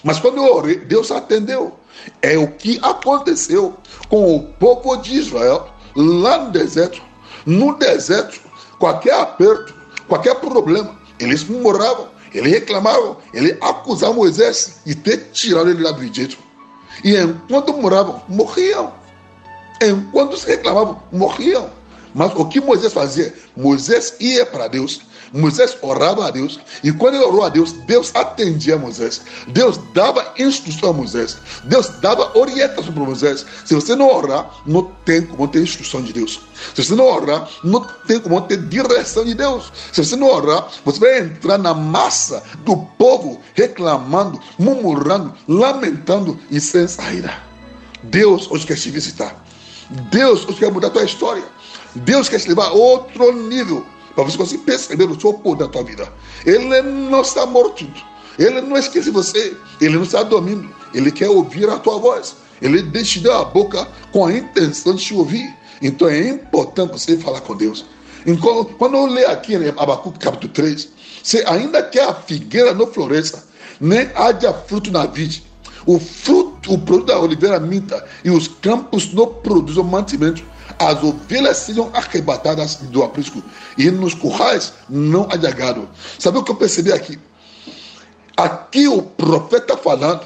Mas 0.03 0.19
quando 0.19 0.35
eu 0.35 0.53
orei, 0.53 0.79
Deus 0.79 1.11
atendeu. 1.11 1.73
É 2.21 2.37
o 2.37 2.51
que 2.51 2.77
aconteceu 2.81 3.73
com 4.09 4.35
o 4.35 4.43
povo 4.43 4.97
de 4.97 5.15
Israel 5.15 5.65
lá 5.95 6.43
no 6.43 6.51
deserto. 6.51 7.01
No 7.45 7.77
deserto, 7.77 8.41
qualquer 8.79 9.13
aperto, 9.13 9.73
qualquer 10.09 10.35
problema, 10.41 10.93
eles 11.17 11.45
moravam, 11.45 12.09
eles 12.33 12.51
reclamavam, 12.51 13.15
eles 13.33 13.57
acusavam 13.61 14.17
Moisés 14.17 14.81
de 14.85 14.93
ter 14.93 15.29
tirado 15.31 15.69
ele 15.69 15.83
lá 15.83 15.91
do 15.91 16.03
Egito. 16.03 16.37
E 17.01 17.15
enquanto 17.15 17.71
moravam, 17.77 18.21
morriam. 18.27 18.91
Enquanto 19.81 20.35
se 20.35 20.47
reclamavam, 20.47 21.01
morriam. 21.13 21.69
Mas 22.13 22.33
o 22.35 22.45
que 22.45 22.59
Moisés 22.59 22.91
fazia? 22.91 23.33
Moisés 23.55 24.17
ia 24.19 24.45
para 24.45 24.67
Deus 24.67 24.99
Moisés 25.33 25.77
orava 25.81 26.27
a 26.27 26.31
Deus 26.31 26.59
e 26.83 26.91
quando 26.91 27.15
ele 27.15 27.23
orou 27.23 27.43
a 27.43 27.49
Deus, 27.49 27.71
Deus 27.71 28.11
atendia 28.15 28.77
Moisés. 28.77 29.21
Deus 29.47 29.79
dava 29.93 30.33
instrução 30.37 30.89
a 30.89 30.93
Moisés. 30.93 31.37
Deus 31.63 31.89
dava 31.99 32.37
orientação 32.37 32.93
para 32.93 33.03
Moisés. 33.03 33.45
Se 33.65 33.75
você 33.75 33.95
não 33.95 34.13
orar, 34.13 34.49
não 34.65 34.83
tem 35.05 35.21
como 35.21 35.47
ter 35.47 35.61
instrução 35.61 36.01
de 36.01 36.13
Deus. 36.13 36.41
Se 36.73 36.83
você 36.83 36.95
não 36.95 37.05
orar, 37.05 37.49
não 37.63 37.81
tem 38.07 38.19
como 38.19 38.41
ter 38.41 38.57
direção 38.57 39.25
de 39.25 39.33
Deus. 39.33 39.71
Se 39.91 40.03
você 40.03 40.15
não 40.15 40.27
orar, 40.27 40.67
você 40.83 40.99
vai 40.99 41.19
entrar 41.19 41.57
na 41.57 41.73
massa 41.73 42.43
do 42.59 42.77
povo 42.97 43.41
reclamando, 43.53 44.39
murmurando, 44.57 45.33
lamentando 45.47 46.39
e 46.49 46.59
sem 46.59 46.87
saída. 46.87 47.33
Deus 48.03 48.49
hoje 48.49 48.65
quer 48.65 48.77
te 48.77 48.89
visitar. 48.89 49.35
Deus 50.11 50.45
hoje 50.47 50.57
quer 50.57 50.71
mudar 50.71 50.87
a 50.87 50.91
tua 50.91 51.03
história. 51.03 51.43
Deus 51.95 52.27
quer 52.27 52.39
te 52.39 52.49
levar 52.49 52.67
a 52.67 52.73
outro 52.73 53.31
nível 53.47 53.85
para 54.15 54.23
você 54.23 54.37
conseguir 54.37 54.63
perceber 54.63 55.03
o 55.03 55.33
poder 55.33 55.65
da 55.65 55.69
tua 55.69 55.83
vida. 55.83 56.11
Ele 56.45 56.81
não 56.81 57.21
está 57.21 57.45
morto. 57.45 57.85
Ele 58.39 58.61
não 58.61 58.77
esquece 58.77 59.11
você. 59.11 59.55
Ele 59.81 59.95
não 59.95 60.03
está 60.03 60.23
dormindo. 60.23 60.73
Ele 60.93 61.11
quer 61.11 61.29
ouvir 61.29 61.69
a 61.69 61.77
tua 61.77 61.99
voz. 61.99 62.35
Ele 62.61 62.81
deixa 62.81 63.37
a 63.37 63.43
boca 63.43 63.87
com 64.11 64.25
a 64.25 64.33
intenção 64.33 64.95
de 64.95 65.03
te 65.03 65.13
ouvir. 65.13 65.53
Então 65.81 66.07
é 66.07 66.29
importante 66.29 66.93
você 66.93 67.17
falar 67.17 67.41
com 67.41 67.55
Deus. 67.55 67.85
Então, 68.25 68.63
quando 68.63 68.95
eu 68.95 69.05
leio 69.05 69.29
aqui 69.29 69.53
em 69.53 69.67
Abacuque 69.67 70.17
capítulo 70.17 70.51
3, 70.53 70.89
você 71.21 71.43
ainda 71.45 71.83
que 71.83 71.99
a 71.99 72.13
figueira 72.13 72.73
não 72.73 72.87
floresça, 72.87 73.45
nem 73.79 74.09
haja 74.15 74.51
fruto 74.51 74.91
na 74.91 75.05
vide, 75.05 75.43
o 75.85 75.99
fruto, 75.99 76.73
o 76.73 76.79
produto 76.79 77.07
da 77.07 77.19
oliveira 77.19 77.59
minta 77.59 78.03
e 78.23 78.31
os 78.31 78.47
campos 78.47 79.13
não 79.13 79.27
produzam 79.27 79.83
mantimento, 79.83 80.43
as 80.79 81.03
ovelhas 81.03 81.57
sejam 81.57 81.89
arrebatadas 81.93 82.75
do 82.75 83.03
aprisco 83.03 83.41
e 83.77 83.89
nos 83.91 84.13
currais 84.13 84.73
não 84.89 85.27
há 85.31 85.37
gado. 85.37 85.89
Sabe 86.19 86.37
o 86.37 86.43
que 86.43 86.51
eu 86.51 86.55
percebi 86.55 86.91
aqui? 86.91 87.19
Aqui 88.35 88.87
o 88.87 89.01
profeta 89.01 89.77
falando. 89.77 90.25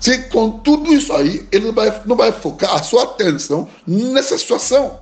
Se 0.00 0.16
com 0.28 0.50
tudo 0.50 0.92
isso 0.94 1.12
aí, 1.12 1.46
ele 1.52 1.66
não 1.66 1.74
vai, 1.74 2.02
não 2.06 2.16
vai 2.16 2.32
focar 2.32 2.74
a 2.74 2.82
sua 2.82 3.02
atenção 3.02 3.68
nessa 3.86 4.38
situação 4.38 4.98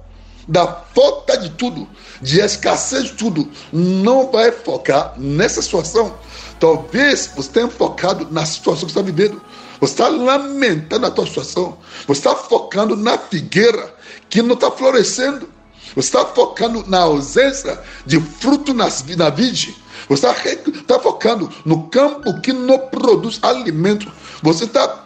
da 0.48 0.66
falta 0.66 1.36
de 1.36 1.50
tudo, 1.50 1.86
de 2.22 2.40
escassez 2.40 3.04
de 3.04 3.12
tudo, 3.12 3.48
não 3.70 4.30
vai 4.32 4.50
focar 4.50 5.12
nessa 5.18 5.60
situação. 5.60 6.14
Talvez 6.58 7.30
você 7.36 7.50
tenha 7.50 7.68
focado 7.68 8.26
na 8.30 8.44
situação 8.46 8.86
que 8.86 8.90
está 8.90 9.02
vivendo. 9.02 9.40
Você 9.80 9.92
está 9.92 10.08
lamentando 10.08 11.06
a 11.06 11.10
tua 11.10 11.26
situação. 11.26 11.78
Você 12.06 12.20
está 12.20 12.34
focando 12.34 12.96
na 12.96 13.16
figueira 13.16 13.94
que 14.28 14.42
não 14.42 14.54
está 14.54 14.70
florescendo. 14.70 15.48
Você 15.94 16.08
está 16.08 16.24
focando 16.26 16.84
na 16.86 17.00
ausência 17.00 17.80
de 18.04 18.20
fruto 18.20 18.74
nas, 18.74 19.04
na 19.16 19.30
vide. 19.30 19.76
Você 20.08 20.26
está, 20.26 20.50
está 20.68 20.98
focando 20.98 21.50
no 21.64 21.84
campo 21.88 22.40
que 22.40 22.52
não 22.52 22.78
produz 22.78 23.38
alimento. 23.42 24.10
Você 24.42 24.64
está 24.64 25.04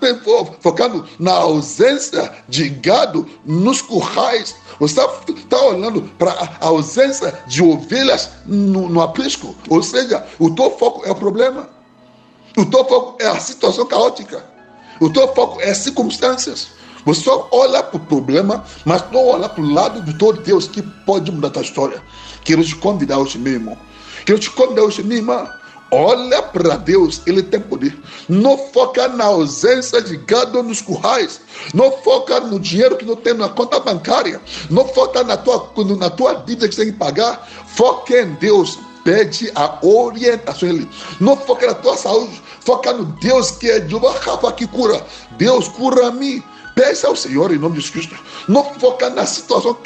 focando 0.60 1.08
na 1.18 1.32
ausência 1.32 2.32
de 2.48 2.68
gado 2.68 3.26
nos 3.44 3.80
currais. 3.80 4.54
Você 4.78 5.00
está, 5.00 5.10
está 5.34 5.60
olhando 5.62 6.02
para 6.18 6.32
a 6.32 6.66
ausência 6.66 7.38
de 7.46 7.62
ovelhas 7.62 8.30
no, 8.44 8.88
no 8.88 9.00
aprisco. 9.00 9.54
Ou 9.68 9.82
seja, 9.82 10.26
o 10.38 10.50
teu 10.50 10.70
foco 10.78 11.06
é 11.06 11.10
o 11.10 11.16
problema. 11.16 11.68
O 12.56 12.66
teu 12.66 12.84
foco 12.84 13.16
é 13.22 13.26
a 13.26 13.40
situação 13.40 13.86
caótica. 13.86 14.51
O 15.00 15.10
teu 15.10 15.28
foco 15.34 15.60
é 15.60 15.70
as 15.70 15.78
circunstâncias. 15.78 16.68
Você 17.04 17.22
só 17.22 17.48
olha 17.50 17.82
para 17.82 17.96
o 17.96 18.00
problema, 18.00 18.64
mas 18.84 19.04
não 19.10 19.26
olha 19.26 19.48
para 19.48 19.62
o 19.62 19.72
lado 19.72 20.00
do 20.02 20.16
todo 20.16 20.40
Deus 20.40 20.68
que 20.68 20.82
pode 20.82 21.32
mudar 21.32 21.48
a 21.48 21.50
tua 21.50 21.62
história. 21.62 22.02
Quero 22.44 22.64
te 22.64 22.76
convidar 22.76 23.18
hoje, 23.18 23.38
meu 23.38 23.54
irmão. 23.54 23.78
Quero 24.24 24.38
te 24.38 24.50
convidar 24.50 24.82
hoje, 24.82 25.02
minha 25.02 25.16
irmã. 25.16 25.48
Olha 25.94 26.42
para 26.42 26.76
Deus, 26.76 27.20
Ele 27.26 27.42
tem 27.42 27.60
poder. 27.60 27.94
Não 28.26 28.56
foca 28.56 29.08
na 29.08 29.24
ausência 29.24 30.00
de 30.00 30.16
gado 30.16 30.62
nos 30.62 30.80
currais. 30.80 31.40
Não 31.74 31.92
foca 31.92 32.40
no 32.40 32.58
dinheiro 32.58 32.96
que 32.96 33.04
não 33.04 33.14
tem 33.14 33.34
na 33.34 33.50
conta 33.50 33.78
bancária. 33.78 34.40
Não 34.70 34.88
foca 34.88 35.22
na 35.22 35.36
tua, 35.36 35.70
na 35.98 36.08
tua 36.08 36.34
dívida 36.34 36.66
que 36.66 36.74
você 36.74 36.84
tem 36.84 36.92
que 36.92 36.98
pagar. 36.98 37.46
Foca 37.66 38.18
em 38.18 38.32
Deus. 38.34 38.78
Pede 39.04 39.50
a 39.54 39.78
orientação 39.84 40.68
dele. 40.68 40.88
Não 41.20 41.36
foca 41.36 41.66
na 41.66 41.74
tua 41.74 41.96
saúde. 41.96 42.40
Foca 42.60 42.92
no 42.92 43.04
Deus 43.04 43.52
que 43.52 43.70
é 43.70 43.78
uma 43.90 44.14
capa 44.14 44.52
que 44.52 44.66
cura. 44.66 45.04
Deus 45.32 45.68
cura 45.68 46.08
a 46.08 46.10
mim. 46.10 46.42
Peça 46.74 47.08
ao 47.08 47.16
Senhor 47.16 47.52
em 47.52 47.58
nome 47.58 47.80
de 47.80 47.90
Cristo. 47.90 48.16
Não 48.48 48.64
focar 48.74 49.10
na 49.14 49.26
situação 49.26 49.76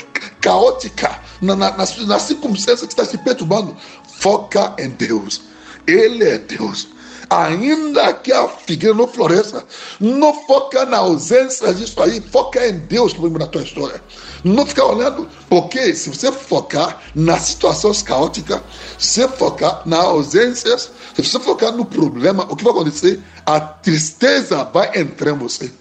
caótica, 0.41 1.21
na, 1.41 1.57
na, 1.57 1.71
na, 1.73 1.85
na 2.07 2.19
circunstância 2.19 2.87
que 2.87 2.93
está 2.93 3.05
se 3.05 3.19
perturbando. 3.19 3.77
Foca 4.21 4.75
em 4.79 4.91
Deus. 4.91 5.43
Ele 5.87 6.25
é 6.25 6.39
Deus. 6.39 6.89
Ainda 7.29 8.13
que 8.15 8.33
a 8.33 8.47
figueira 8.47 8.95
não 8.95 9.09
floresça, 9.09 9.65
não 9.99 10.33
foca 10.47 10.87
na 10.87 10.99
ausência 10.99 11.75
disso 11.75 12.01
aí, 12.01 12.21
foca 12.21 12.65
em 12.65 12.79
Deus 12.79 13.13
que 13.13 13.21
vai 13.21 13.31
mudar 13.31 13.47
a 13.47 13.49
tua 13.49 13.63
história. 13.63 14.01
Não 14.45 14.65
fica 14.65 14.85
olhando, 14.85 15.29
porque 15.49 15.93
se 15.95 16.09
você 16.09 16.31
focar 16.31 17.03
nas 17.17 17.43
situações 17.43 18.01
caóticas, 18.01 18.61
se 18.97 19.27
focar 19.27 19.83
na 19.85 19.99
ausência, 19.99 20.79
se 20.79 20.93
você 21.17 21.41
focar 21.41 21.73
no 21.73 21.85
problema, 21.85 22.47
o 22.49 22.55
que 22.55 22.63
vai 22.63 22.73
acontecer? 22.73 23.21
A 23.45 23.59
tristeza 23.59 24.63
vai 24.63 24.97
entrar 24.97 25.33
em 25.33 25.39
você. 25.39 25.73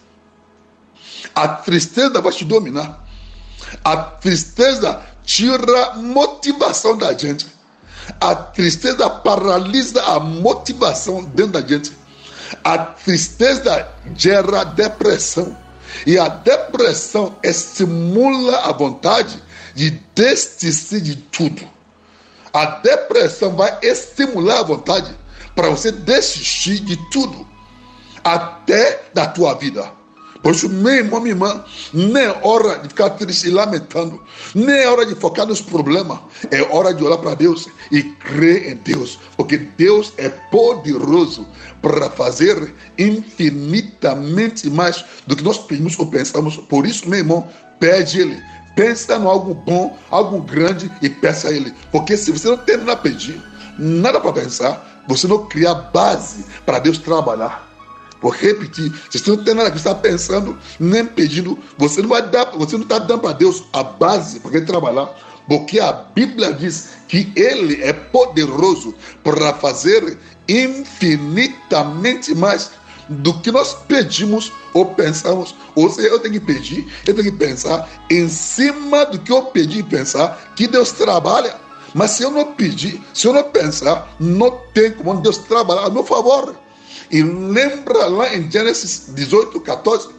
A 1.36 1.48
tristeza 1.48 2.22
vai 2.22 2.32
te 2.32 2.44
dominar. 2.44 3.06
A 3.84 3.98
tristeza 3.98 5.02
tira 5.24 5.94
motivação 5.96 6.98
da 6.98 7.14
gente. 7.14 7.55
A 8.20 8.36
tristeza 8.36 9.10
paralisa 9.10 10.02
a 10.04 10.20
motivação 10.20 11.24
dentro 11.24 11.54
da 11.54 11.62
gente. 11.62 11.92
A 12.64 12.78
tristeza 12.78 13.88
gera 14.16 14.64
depressão. 14.64 15.58
E 16.06 16.18
a 16.20 16.28
depressão 16.28 17.36
estimula 17.44 18.58
a 18.60 18.72
vontade 18.72 19.42
de 19.74 19.92
desistir 20.14 21.02
de 21.02 21.16
tudo. 21.16 21.68
A 22.54 22.66
depressão 22.66 23.56
vai 23.56 23.78
estimular 23.82 24.60
a 24.60 24.64
vontade 24.64 25.14
para 25.56 25.70
você 25.70 25.92
desistir 25.92 26.80
de 26.80 26.98
tudo, 27.10 27.48
até 28.24 29.04
da 29.14 29.26
tua 29.26 29.54
vida. 29.56 29.92
Por 30.46 30.54
isso, 30.54 30.70
meu 30.70 30.94
irmão, 30.94 31.20
minha 31.20 31.34
irmã, 31.34 31.66
nem 31.92 32.22
é 32.22 32.40
hora 32.44 32.78
de 32.78 32.90
ficar 32.90 33.10
triste 33.10 33.48
e 33.48 33.50
lamentando, 33.50 34.22
nem 34.54 34.76
é 34.76 34.88
hora 34.88 35.04
de 35.04 35.16
focar 35.16 35.48
nos 35.48 35.60
problemas, 35.60 36.20
é 36.52 36.62
hora 36.62 36.94
de 36.94 37.04
olhar 37.04 37.18
para 37.18 37.34
Deus 37.34 37.68
e 37.92 38.04
crer 38.04 38.72
em 38.72 38.76
Deus, 38.76 39.18
porque 39.36 39.58
Deus 39.58 40.14
é 40.18 40.30
poderoso 40.30 41.48
para 41.82 42.12
fazer 42.12 42.72
infinitamente 42.96 44.70
mais 44.70 45.04
do 45.26 45.36
que 45.36 45.44
nós 45.44 45.58
pedimos 45.58 45.98
ou 45.98 46.06
pensamos. 46.06 46.58
Por 46.58 46.86
isso, 46.86 47.10
meu 47.10 47.18
irmão, 47.18 47.50
pede 47.80 48.22
Ele. 48.22 48.40
Pensa 48.76 49.18
no 49.18 49.28
algo 49.28 49.56
bom, 49.56 49.98
algo 50.12 50.44
grande 50.44 50.92
e 51.02 51.10
peça 51.10 51.48
a 51.48 51.52
Ele. 51.52 51.74
Porque 51.92 52.16
se 52.16 52.32
você 52.32 52.50
não 52.50 52.58
tem 52.58 52.78
nada 52.78 52.92
a 52.92 52.98
pedir, 52.98 53.42
nada 53.80 54.22
para 54.22 54.32
pensar, 54.32 55.04
você 55.08 55.26
não 55.28 55.48
cria 55.48 55.74
base 55.74 56.46
para 56.68 56.78
Deus 56.78 57.00
trabalhar. 57.00 57.75
Vou 58.26 58.34
repetir. 58.34 58.92
Você 59.12 59.30
não 59.30 59.44
tem 59.44 59.54
nada 59.54 59.70
que 59.70 59.78
estar 59.78 59.94
pensando, 59.94 60.58
nem 60.80 61.06
pedindo. 61.06 61.60
Você 61.78 62.02
não 62.02 62.10
vai 62.10 62.28
dar, 62.28 62.46
você 62.58 62.76
não 62.76 62.82
está 62.82 62.98
dando 62.98 63.20
para 63.20 63.34
Deus 63.34 63.66
a 63.72 63.84
base 63.84 64.40
para 64.40 64.58
ele 64.58 64.66
trabalhar. 64.66 65.16
Porque 65.48 65.80
a 65.80 65.94
Bíblia 65.94 66.52
diz 66.52 66.90
que 67.08 67.32
Ele 67.36 67.84
é 67.84 67.94
poderoso 67.94 68.96
para 69.24 69.54
fazer 69.54 70.18
infinitamente 70.50 72.34
mais 72.34 72.72
do 73.08 73.40
que 73.42 73.52
nós 73.52 73.76
pedimos 73.88 74.52
ou 74.74 74.88
pensamos. 74.96 75.54
Ou 75.76 75.88
seja, 75.92 76.08
eu 76.08 76.20
tenho 76.20 76.34
que 76.34 76.40
pedir, 76.40 76.92
eu 77.06 77.14
tenho 77.14 77.32
que 77.32 77.38
pensar 77.38 77.88
em 78.10 78.28
cima 78.28 79.06
do 79.06 79.20
que 79.20 79.32
eu 79.32 79.44
pedi 79.44 79.82
e 79.82 79.84
pensar 79.84 80.52
que 80.56 80.68
Deus 80.68 80.92
trabalha. 80.92 81.58
Mas 81.94 82.10
se 82.10 82.24
eu 82.24 82.32
não 82.32 82.56
pedir, 82.56 83.00
se 83.14 83.28
eu 83.28 83.34
não 83.34 83.44
pensar, 83.44 84.16
não 84.20 84.50
tem 84.74 84.94
como 84.94 85.22
Deus 85.22 85.38
trabalhar 85.38 85.86
a 85.86 85.90
meu 85.92 86.04
favor. 86.04 86.65
E 87.12 87.22
lembra 87.22 88.08
lá 88.08 88.36
em 88.36 88.50
Gênesis 88.50 89.14
18, 89.14 89.60
14, 89.62 90.10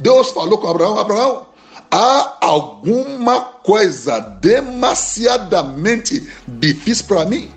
Deus 0.00 0.30
falou 0.30 0.58
com 0.58 0.68
Abraão: 0.68 0.98
Abraão, 0.98 1.46
há 1.90 2.36
alguma 2.40 3.40
coisa 3.40 4.20
demasiadamente 4.20 6.28
difícil 6.46 7.06
para 7.06 7.24
mim? 7.24 7.50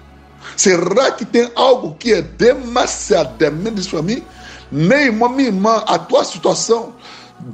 Será 0.55 1.11
que 1.11 1.25
tem 1.25 1.51
algo 1.55 1.95
que 1.95 2.13
é 2.13 2.21
demasiadamente 2.21 3.75
difícil 3.75 3.99
para 3.99 4.01
mim? 4.01 4.23
Meu 4.71 4.99
irmão, 4.99 5.29
minha 5.29 5.49
irmã, 5.49 5.83
a 5.87 5.97
tua 5.97 6.23
situação 6.23 6.93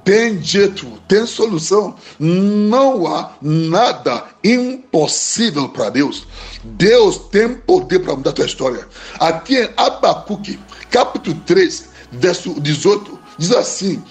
tem 0.03 0.41
jeito, 0.41 0.85
tem 1.07 1.25
solução. 1.25 1.95
Não 2.19 3.07
há 3.07 3.31
nada 3.41 4.23
impossível 4.43 5.69
para 5.69 5.89
Deus. 5.89 6.27
Deus 6.63 7.17
tem 7.29 7.53
poder 7.53 7.99
para 7.99 8.15
mudar 8.15 8.31
a 8.31 8.33
tua 8.33 8.45
história. 8.45 8.87
Aqui 9.19 9.57
em 9.57 9.69
Abacuque, 9.77 10.59
capítulo 10.95 11.35
3, 11.45 11.89
verso 12.13 12.53
18, 12.61 13.19
diz 13.37 13.51
assim: 13.51 14.01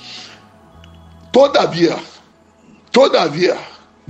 Todavia, 1.32 1.96
todavia, 2.92 3.56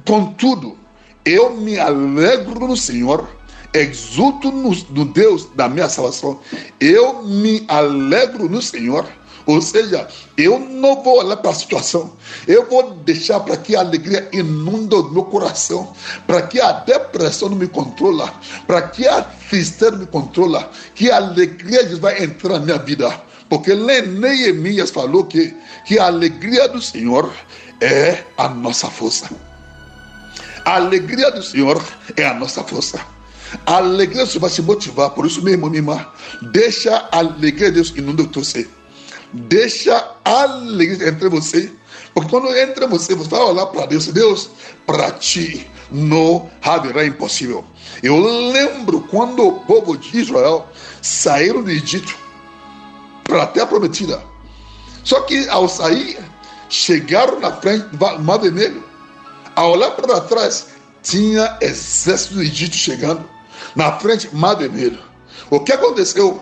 contudo, 0.05 0.77
eu 1.25 1.55
me 1.55 1.79
alegro 1.79 2.67
no 2.67 2.77
Senhor, 2.77 3.29
exulto 3.73 4.51
no, 4.51 4.75
no 4.91 5.05
Deus 5.05 5.49
da 5.55 5.69
minha 5.69 5.89
salvação. 5.89 6.41
Eu 6.81 7.23
me 7.23 7.65
alegro 7.69 8.49
no 8.49 8.61
Senhor 8.61 9.07
ou 9.47 9.61
seja, 9.61 10.09
eu 10.37 10.59
não 10.59 11.03
vou 11.03 11.19
olhar 11.19 11.37
para 11.37 11.51
a 11.51 11.55
situação, 11.55 12.13
eu 12.49 12.69
vou 12.69 12.95
deixar 13.05 13.41
para 13.41 13.57
que 13.57 13.77
a 13.77 13.81
alegria 13.81 14.29
inunda 14.33 14.97
o 14.97 15.11
meu 15.11 15.25
coração, 15.25 15.93
para 16.27 16.43
que 16.43 16.61
a 16.61 16.73
depressão 16.73 17.51
não 17.51 17.57
me 17.57 17.67
controla, 17.67 18.33
para 18.67 18.83
que 18.83 19.07
a 19.07 19.23
tristeza 19.23 19.91
não 19.93 19.99
me 19.99 20.07
controla, 20.07 20.71
que 20.95 21.11
a 21.11 21.17
alegria 21.17 21.85
vai 21.97 22.25
entrar 22.25 22.55
na 22.55 22.61
minha 22.61 22.79
vida. 22.79 23.21
Porque 23.49 23.75
Neemias 23.75 24.91
falou 24.91 25.25
que, 25.25 25.55
que 25.87 25.99
a 25.99 26.07
alegria 26.07 26.67
do 26.69 26.81
Senhor 26.81 27.31
é 27.81 28.25
a 28.39 28.49
nossa 28.49 28.89
força. 28.89 29.29
A 30.65 30.77
alegria 30.77 31.31
do 31.31 31.43
Senhor 31.43 31.83
é 32.17 32.25
a 32.25 32.33
nossa 32.33 32.65
força. 32.65 32.99
A 33.67 33.77
alegria 33.77 34.25
do 34.25 34.31
Senhor 34.31 34.41
vai 34.41 34.51
se 34.51 34.63
motivar. 34.63 35.11
Por 35.11 35.27
isso, 35.27 35.43
meu 35.43 35.53
irmão, 35.53 35.69
minha 35.69 35.81
irmã, 35.81 36.07
deixa 36.53 36.97
a 37.13 37.19
alegria 37.19 37.69
de 37.69 37.75
Deus 37.75 37.91
inundar 37.91 38.25
o 38.25 38.29
teu 38.29 38.43
ser. 38.43 38.69
Deixa 39.35 40.13
alegria 40.25 41.09
entre 41.09 41.29
você. 41.29 41.73
Porque 42.15 42.31
quando 42.31 42.57
entra 42.57 42.87
você, 42.87 43.15
você 43.15 43.29
vai 43.29 43.41
olhar 43.41 43.67
para 43.67 43.87
Deus. 43.87 44.07
Deus, 44.07 44.51
para 44.87 45.11
ti 45.11 45.69
não 45.91 46.49
haverá 46.63 47.05
impossível. 47.05 47.65
Eu 48.03 48.17
lembro 48.19 49.01
quando 49.03 49.47
o 49.47 49.61
povo 49.61 49.97
de 49.97 50.19
Israel 50.19 50.69
saíram 51.03 51.63
do 51.63 51.71
Egito 51.71 52.17
para 53.25 53.43
a 53.43 53.47
terra 53.47 53.67
prometida. 53.67 54.23
Só 55.03 55.21
que 55.23 55.49
ao 55.49 55.69
sair, 55.69 56.19
chegaram 56.69 57.41
na 57.41 57.53
frente 57.57 57.87
do 57.89 57.99
Mar 58.21 58.39
Vermelho. 58.39 58.85
Ao 59.57 59.73
olhar 59.73 59.91
para 59.93 60.21
trás, 60.23 60.69
tinha 61.03 61.59
exército 61.61 62.35
do 62.35 62.43
Egito 62.43 62.77
chegando. 62.77 63.29
Na 63.75 63.99
frente, 63.99 64.35
Mar 64.35 64.55
Vermelho. 64.55 64.99
O 65.51 65.61
que 65.61 65.73
aconteceu? 65.73 66.41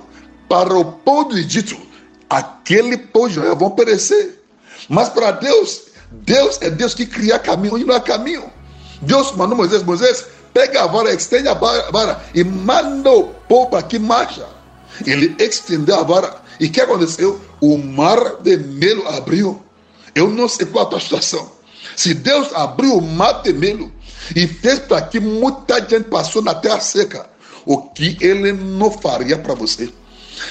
Para 0.49 0.75
o 0.75 0.85
povo 0.85 1.31
do 1.31 1.39
Egito, 1.39 1.77
aquele 2.33 2.97
povo 2.97 3.29
de 3.29 3.39
vão 3.55 3.71
perecer. 3.71 4.43
Mas 4.89 5.09
para 5.11 5.33
Deus, 5.33 5.83
Deus 6.11 6.59
é 6.63 6.71
Deus 6.71 6.95
que 6.95 7.05
cria 7.05 7.39
caminho 7.39 7.75
onde 7.75 7.85
não 7.85 7.95
há 7.95 8.01
caminho. 8.01 8.51
Deus 9.03 9.33
mandou 9.33 9.57
Moisés, 9.57 9.83
Moisés, 9.83 10.27
pega 10.53 10.85
a 10.85 10.87
vara, 10.87 11.13
estende 11.13 11.49
a 11.49 11.55
vara 11.55 12.23
e 12.35 12.43
manda 12.43 13.11
o 13.11 13.25
povo 13.49 13.71
para 13.71 13.83
que 13.83 13.99
marcha. 13.99 14.47
Ele 15.07 15.35
estendeu 15.39 15.99
a 15.99 16.03
vara. 16.03 16.43
E 16.59 16.67
o 16.67 16.71
que 16.71 16.81
aconteceu? 16.81 17.41
O 17.61 17.77
mar 17.77 18.37
vermelho 18.41 19.07
abriu. 19.09 19.63
Eu 20.15 20.29
não 20.29 20.49
sei 20.49 20.67
qual 20.67 20.87
a 20.87 20.89
tua 20.89 21.01
situação. 21.01 21.51
Se 21.97 22.15
Deus 22.15 22.53
abriu 22.55 22.97
o 22.97 23.03
mar 23.03 23.43
vermelho 23.43 23.93
e 24.35 24.47
fez 24.47 24.79
para 24.79 25.03
que 25.03 25.21
muita 25.21 25.81
gente 25.81 26.05
passou 26.05 26.41
na 26.41 26.55
terra 26.55 26.81
seca, 26.81 27.27
o 27.67 27.79
que 27.79 28.17
ele 28.21 28.53
não 28.53 28.91
faria 28.91 29.37
para 29.39 29.55
você? 29.55 29.93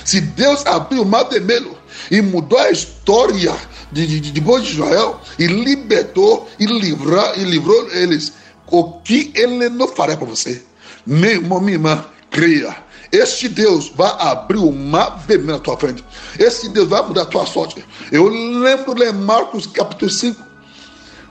Se 0.04 0.22
Deus 0.22 0.66
abriu 0.66 1.04
o 1.04 1.06
mar 1.06 1.24
vermelho 1.24 1.78
e 2.10 2.22
mudou 2.22 2.60
a 2.60 2.72
história 2.72 3.56
de, 3.92 4.08
de, 4.08 4.20
de, 4.20 4.32
de 4.32 4.52
Israel 4.70 5.20
e 5.38 5.48
libertou 5.48 6.50
e, 6.60 6.66
livrar, 6.66 7.40
e 7.40 7.44
livrou 7.44 7.90
eles, 7.92 8.34
o 8.68 8.94
que 9.02 9.32
ele 9.36 9.70
não 9.70 9.88
fará 9.88 10.16
para 10.16 10.26
você? 10.26 10.64
Meu 11.06 11.32
irmão, 11.32 11.60
minha 11.60 11.74
irmã, 11.74 12.06
creia. 12.30 12.76
Este 13.12 13.50
Deus 13.50 13.92
vai 13.94 14.10
abrir 14.20 14.58
o 14.58 14.72
mar 14.72 15.22
vermelho 15.28 15.54
na 15.54 15.60
tua 15.60 15.78
frente. 15.78 16.04
Este 16.40 16.70
Deus 16.70 16.88
vai 16.88 17.06
mudar 17.06 17.24
a 17.24 17.26
tua 17.26 17.46
sorte. 17.46 17.84
Eu 18.12 18.28
lembro 18.30 18.96
de 18.96 19.12
Marcos 19.12 19.68
capítulo 19.68 20.10
5. 20.10 20.42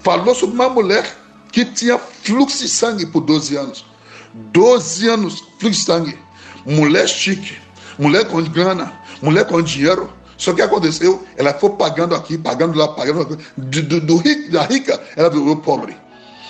Falou 0.00 0.34
sobre 0.34 0.54
uma 0.54 0.68
mulher 0.68 1.16
que 1.50 1.64
tinha 1.64 1.98
fluxo 1.98 2.58
de 2.58 2.68
sangue 2.68 3.06
por 3.06 3.22
12 3.22 3.56
anos. 3.56 3.84
12 4.34 5.08
anos, 5.08 5.40
fluxo 5.58 5.80
de 5.80 5.84
sangue. 5.86 6.18
Mulher 6.66 7.08
chique 7.08 7.56
mulher 8.00 8.24
com 8.24 8.42
grana, 8.42 8.92
mulher 9.22 9.46
com 9.46 9.60
dinheiro. 9.62 10.10
Só 10.36 10.54
que 10.54 10.62
aconteceu, 10.62 11.22
ela 11.36 11.52
foi 11.52 11.70
pagando 11.70 12.14
aqui, 12.14 12.38
pagando 12.38 12.76
lá, 12.76 12.88
pagando. 12.88 13.38
Do, 13.56 13.82
do, 13.82 14.00
do 14.00 14.16
rico, 14.16 14.50
da 14.50 14.62
rica, 14.62 14.98
ela 15.14 15.28
virou 15.28 15.56
pobre. 15.58 15.94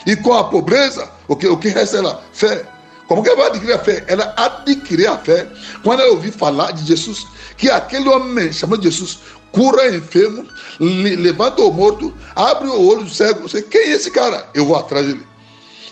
E 0.06 0.14
com 0.16 0.32
a 0.32 0.44
pobreza, 0.44 1.10
o 1.26 1.34
que, 1.34 1.48
o 1.48 1.56
que 1.56 1.68
resta 1.68 1.98
ela? 1.98 2.22
Fé. 2.32 2.64
Como 3.08 3.24
que 3.24 3.28
ela 3.28 3.38
vai 3.38 3.46
adquirir 3.48 3.72
a 3.72 3.78
fé? 3.80 4.04
Ela 4.06 4.32
adquiriu 4.36 5.12
a 5.12 5.18
fé 5.18 5.48
quando 5.82 6.00
ela 6.00 6.12
ouviu 6.12 6.32
falar 6.32 6.70
de 6.70 6.86
Jesus, 6.86 7.26
que 7.56 7.68
aquele 7.68 8.08
homem 8.08 8.52
chamado 8.52 8.80
Jesus 8.80 9.18
cura 9.50 9.92
enfermo, 9.94 10.46
levanta 10.78 11.60
o 11.60 11.72
morto, 11.72 12.14
abre 12.36 12.68
o 12.68 12.80
olho 12.80 13.02
do 13.02 13.10
cego. 13.10 13.48
Você, 13.48 13.62
quem 13.62 13.80
é 13.80 13.90
esse 13.94 14.12
cara? 14.12 14.48
Eu 14.54 14.66
vou 14.66 14.76
atrás 14.76 15.04
dele. 15.04 15.26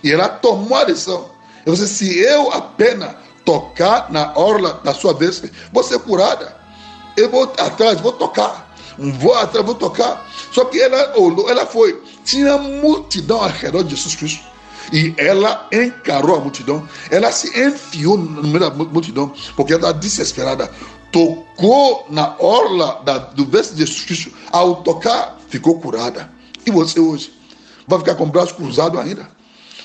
E 0.04 0.12
ela 0.12 0.28
tomou 0.28 0.78
a 0.78 0.84
lição. 0.84 1.28
Eu 1.66 1.74
disse, 1.74 1.88
se 1.88 2.18
eu 2.20 2.52
apenas 2.52 3.16
tocar 3.48 4.12
na 4.12 4.34
orla 4.36 4.78
da 4.84 4.92
sua 4.92 5.14
vez, 5.14 5.42
vou 5.72 5.82
ser 5.82 5.98
curada. 6.00 6.54
Eu 7.16 7.30
vou 7.30 7.44
atrás, 7.44 7.98
vou 7.98 8.12
tocar. 8.12 8.76
Vou 8.98 9.34
atrás, 9.34 9.64
vou 9.64 9.74
tocar. 9.74 10.28
Só 10.52 10.66
que 10.66 10.78
ela 10.78 11.18
olhou, 11.18 11.48
ela 11.48 11.64
foi. 11.64 11.98
Tinha 12.26 12.58
multidão 12.58 13.40
ao 13.40 13.48
redor 13.48 13.84
de 13.84 13.96
Jesus 13.96 14.16
Cristo. 14.16 14.44
E 14.92 15.14
ela 15.16 15.66
encarou 15.72 16.36
a 16.36 16.40
multidão. 16.40 16.86
Ela 17.10 17.32
se 17.32 17.48
enfiou 17.58 18.18
no 18.18 18.42
meio 18.42 18.60
da 18.60 18.70
multidão, 18.70 19.32
porque 19.56 19.72
ela 19.72 19.94
desesperada. 19.94 20.70
Tocou 21.10 22.06
na 22.10 22.36
orla 22.38 23.00
da, 23.02 23.16
do 23.16 23.46
verso 23.46 23.74
de 23.74 23.86
Jesus 23.86 24.04
Cristo. 24.04 24.32
Ao 24.52 24.76
tocar, 24.82 25.38
ficou 25.48 25.80
curada. 25.80 26.30
E 26.66 26.70
você 26.70 27.00
hoje? 27.00 27.32
Vai 27.86 27.98
ficar 28.00 28.14
com 28.14 28.24
o 28.24 28.26
braço 28.26 28.54
cruzado 28.54 28.98
ainda? 28.98 29.26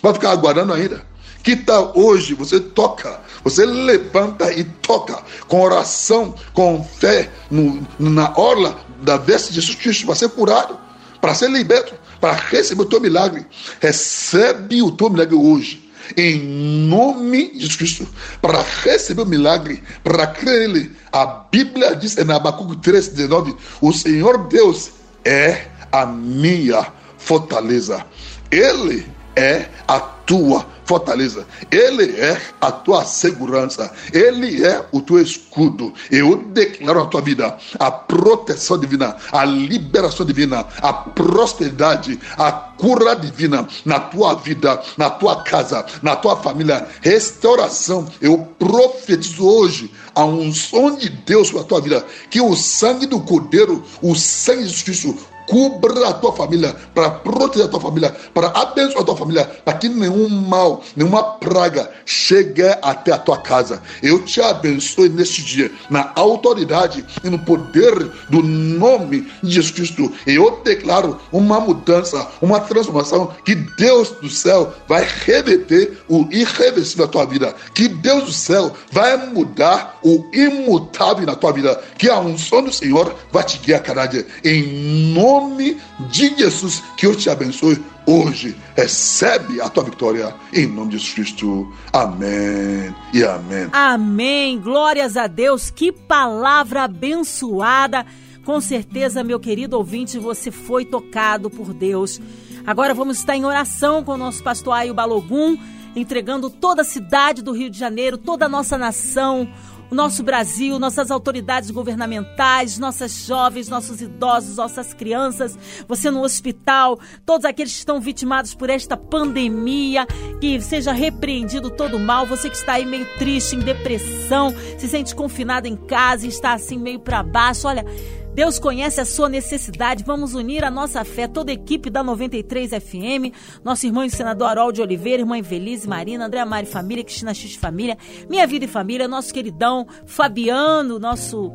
Vai 0.01 0.13
ficar 0.13 0.31
aguardando 0.31 0.73
ainda? 0.73 1.12
Que 1.43 1.57
tal 1.57 1.91
hoje 1.93 2.33
você 2.33 2.59
toca, 2.59 3.21
você 3.43 3.65
levanta 3.65 4.51
e 4.51 4.63
toca 4.63 5.21
com 5.47 5.61
oração, 5.61 6.33
com 6.53 6.83
fé 6.83 7.29
no, 7.51 7.85
na 7.99 8.33
orla 8.37 8.79
da 9.01 9.17
veste 9.17 9.49
de 9.49 9.59
Jesus 9.59 9.77
Cristo 9.77 10.05
para 10.05 10.15
ser 10.15 10.29
curado, 10.29 10.77
para 11.19 11.35
ser 11.35 11.49
liberto, 11.49 11.93
para 12.21 12.33
receber 12.33 12.83
o 12.83 12.85
teu 12.85 13.01
milagre. 13.01 13.45
Recebe 13.81 14.81
o 14.81 14.91
teu 14.91 15.09
milagre 15.09 15.35
hoje 15.35 15.83
em 16.17 16.39
nome 16.87 17.49
de 17.49 17.59
Jesus 17.59 17.75
Cristo, 17.75 18.07
para 18.41 18.63
receber 18.83 19.21
o 19.21 19.25
milagre, 19.25 19.81
para 20.03 20.27
crer 20.27 20.67
nele. 20.67 20.91
A 21.11 21.25
Bíblia 21.25 21.95
diz 21.95 22.17
em 22.17 22.31
Abacuque 22.31 22.77
3, 22.77 23.09
19: 23.09 23.55
O 23.81 23.93
Senhor 23.93 24.47
Deus 24.47 24.91
é 25.23 25.67
a 25.91 26.05
minha 26.05 26.87
fortaleza, 27.17 28.05
Ele 28.51 29.05
é 29.35 29.67
a 29.87 29.99
tua 30.25 30.65
fortaleza, 30.85 31.45
Ele 31.71 32.19
é 32.19 32.39
a 32.59 32.71
tua 32.71 33.05
segurança, 33.05 33.91
Ele 34.11 34.65
é 34.65 34.85
o 34.91 35.01
teu 35.01 35.21
escudo. 35.21 35.93
Eu 36.11 36.37
declaro 36.47 37.01
a 37.01 37.05
tua 37.05 37.21
vida 37.21 37.57
a 37.79 37.91
proteção 37.91 38.77
divina, 38.77 39.15
a 39.31 39.45
liberação 39.45 40.25
divina, 40.25 40.65
a 40.81 40.93
prosperidade, 40.93 42.19
a 42.37 42.51
cura 42.51 43.15
divina 43.15 43.67
na 43.85 43.99
tua 43.99 44.35
vida, 44.35 44.81
na 44.97 45.09
tua 45.09 45.43
casa, 45.43 45.85
na 46.01 46.15
tua 46.15 46.35
família, 46.37 46.87
restauração. 47.01 48.07
Eu 48.21 48.39
profetizo 48.59 49.45
hoje 49.45 49.91
a 50.15 50.23
unção 50.25 50.95
de 50.95 51.09
Deus 51.09 51.51
para 51.51 51.61
a 51.61 51.65
tua 51.65 51.81
vida, 51.81 52.05
que 52.29 52.41
o 52.41 52.55
sangue 52.55 53.05
do 53.05 53.19
Cordeiro, 53.19 53.83
o 54.01 54.15
sangue 54.15 54.63
de 54.63 54.69
Jesus 54.69 54.83
Cristo, 54.83 55.32
cubra 55.47 56.09
a 56.09 56.13
tua 56.13 56.33
família, 56.33 56.75
para 56.93 57.09
proteger 57.09 57.65
a 57.65 57.69
tua 57.69 57.79
família, 57.79 58.15
para 58.33 58.47
abençoar 58.49 59.01
a 59.01 59.05
tua 59.05 59.17
família, 59.17 59.45
para 59.45 59.77
que 59.77 59.89
nenhum 59.89 60.29
mal, 60.29 60.83
nenhuma 60.95 61.23
praga 61.23 61.89
chegue 62.05 62.63
até 62.81 63.11
a 63.11 63.17
tua 63.17 63.37
casa. 63.37 63.81
Eu 64.01 64.23
te 64.23 64.41
abençoe 64.41 65.09
neste 65.09 65.43
dia, 65.43 65.71
na 65.89 66.11
autoridade 66.15 67.05
e 67.23 67.29
no 67.29 67.39
poder 67.39 67.93
do 68.29 68.41
nome 68.41 69.27
de 69.43 69.51
Jesus 69.51 69.71
Cristo. 69.71 70.11
E 70.27 70.35
eu 70.35 70.61
declaro 70.63 71.19
uma 71.31 71.59
mudança, 71.59 72.27
uma 72.41 72.59
transformação, 72.59 73.33
que 73.45 73.55
Deus 73.55 74.09
do 74.09 74.29
céu 74.29 74.73
vai 74.87 75.07
reverter 75.25 75.99
o 76.07 76.27
irreversível 76.31 77.05
na 77.05 77.11
tua 77.11 77.25
vida, 77.25 77.55
que 77.73 77.87
Deus 77.87 78.25
do 78.25 78.31
céu 78.31 78.73
vai 78.91 79.17
mudar 79.27 79.92
o 80.03 80.25
imutável 80.33 81.25
na 81.25 81.35
tua 81.35 81.51
vida, 81.51 81.81
que 81.97 82.09
a 82.09 82.19
unção 82.19 82.63
do 82.63 82.71
Senhor 82.71 83.15
vai 83.31 83.43
te 83.43 83.57
guiar 83.59 83.81
cada 83.81 84.05
dia. 84.05 84.25
Em 84.43 85.13
nome 85.13 85.77
de 86.09 86.35
Jesus, 86.37 86.83
que 86.97 87.05
eu 87.05 87.15
te 87.15 87.29
abençoe 87.29 87.81
hoje. 88.05 88.55
Recebe 88.75 89.61
a 89.61 89.69
tua 89.69 89.83
vitória 89.83 90.33
em 90.51 90.67
nome 90.67 90.91
de 90.91 90.97
Jesus 90.97 91.13
Cristo. 91.13 91.73
Amém 91.91 92.93
e 93.13 93.23
amém. 93.23 93.69
Amém. 93.71 94.59
Glórias 94.59 95.15
a 95.17 95.27
Deus. 95.27 95.69
Que 95.69 95.91
palavra 95.91 96.83
abençoada. 96.83 98.05
Com 98.45 98.59
certeza, 98.59 99.23
meu 99.23 99.39
querido 99.39 99.77
ouvinte, 99.77 100.19
você 100.19 100.51
foi 100.51 100.83
tocado 100.83 101.49
por 101.49 101.73
Deus. 101.73 102.19
Agora 102.65 102.93
vamos 102.93 103.17
estar 103.17 103.35
em 103.35 103.45
oração 103.45 104.03
com 104.03 104.13
o 104.13 104.17
nosso 104.17 104.43
pastor 104.43 104.73
Aio 104.73 104.93
Balogum, 104.93 105.57
entregando 105.95 106.49
toda 106.49 106.81
a 106.81 106.85
cidade 106.85 107.41
do 107.41 107.53
Rio 107.53 107.69
de 107.69 107.77
Janeiro, 107.77 108.17
toda 108.17 108.45
a 108.45 108.49
nossa 108.49 108.77
nação, 108.77 109.47
o 109.93 109.95
nosso 109.95 110.23
Brasil, 110.23 110.79
nossas 110.79 111.11
autoridades 111.11 111.69
governamentais, 111.69 112.79
nossas 112.79 113.25
jovens, 113.25 113.69
nossos 113.69 114.01
idosos, 114.01 114.57
nossas 114.57 114.91
crianças, 114.91 115.55
você 115.87 116.09
no 116.09 116.23
hospital, 116.23 116.99
todos 117.23 117.45
aqueles 117.45 117.71
que 117.71 117.77
estão 117.77 118.01
vitimados 118.01 118.55
por 118.55 118.71
esta 118.71 118.97
pandemia, 118.97 120.07
que 120.41 120.59
seja 120.61 120.91
repreendido 120.91 121.69
todo 121.69 121.97
o 121.97 121.99
mal, 121.99 122.25
você 122.25 122.49
que 122.49 122.55
está 122.55 122.73
aí 122.73 122.85
meio 122.87 123.07
triste, 123.19 123.55
em 123.55 123.59
depressão, 123.59 124.51
se 124.79 124.89
sente 124.89 125.13
confinado 125.13 125.67
em 125.67 125.75
casa 125.75 126.25
e 126.25 126.29
está 126.29 126.53
assim 126.53 126.79
meio 126.79 126.99
para 126.99 127.21
baixo, 127.21 127.67
olha, 127.67 127.85
Deus 128.33 128.57
conhece 128.57 128.99
a 128.99 129.05
sua 129.05 129.29
necessidade. 129.29 130.03
Vamos 130.03 130.33
unir 130.33 130.63
a 130.63 130.71
nossa 130.71 131.03
fé, 131.05 131.27
toda 131.27 131.51
a 131.51 131.53
equipe 131.53 131.89
da 131.91 132.03
93 132.03 132.71
FM, 132.71 133.31
nosso 133.63 133.85
irmão 133.85 134.03
e 134.03 134.09
senador 134.09 134.47
Harold 134.47 134.81
Oliveira, 134.81 135.21
irmã 135.21 135.37
Invelise, 135.37 135.87
Marina, 135.87 136.25
André 136.25 136.43
Mari 136.43 136.65
Família, 136.65 137.03
Cristina 137.03 137.33
X 137.33 137.55
Família, 137.55 137.95
Minha 138.27 138.47
Vida 138.47 138.65
e 138.65 138.67
Família, 138.67 139.07
nosso 139.07 139.31
queridão 139.31 139.85
Fabiano, 140.05 140.97
nosso 140.97 141.53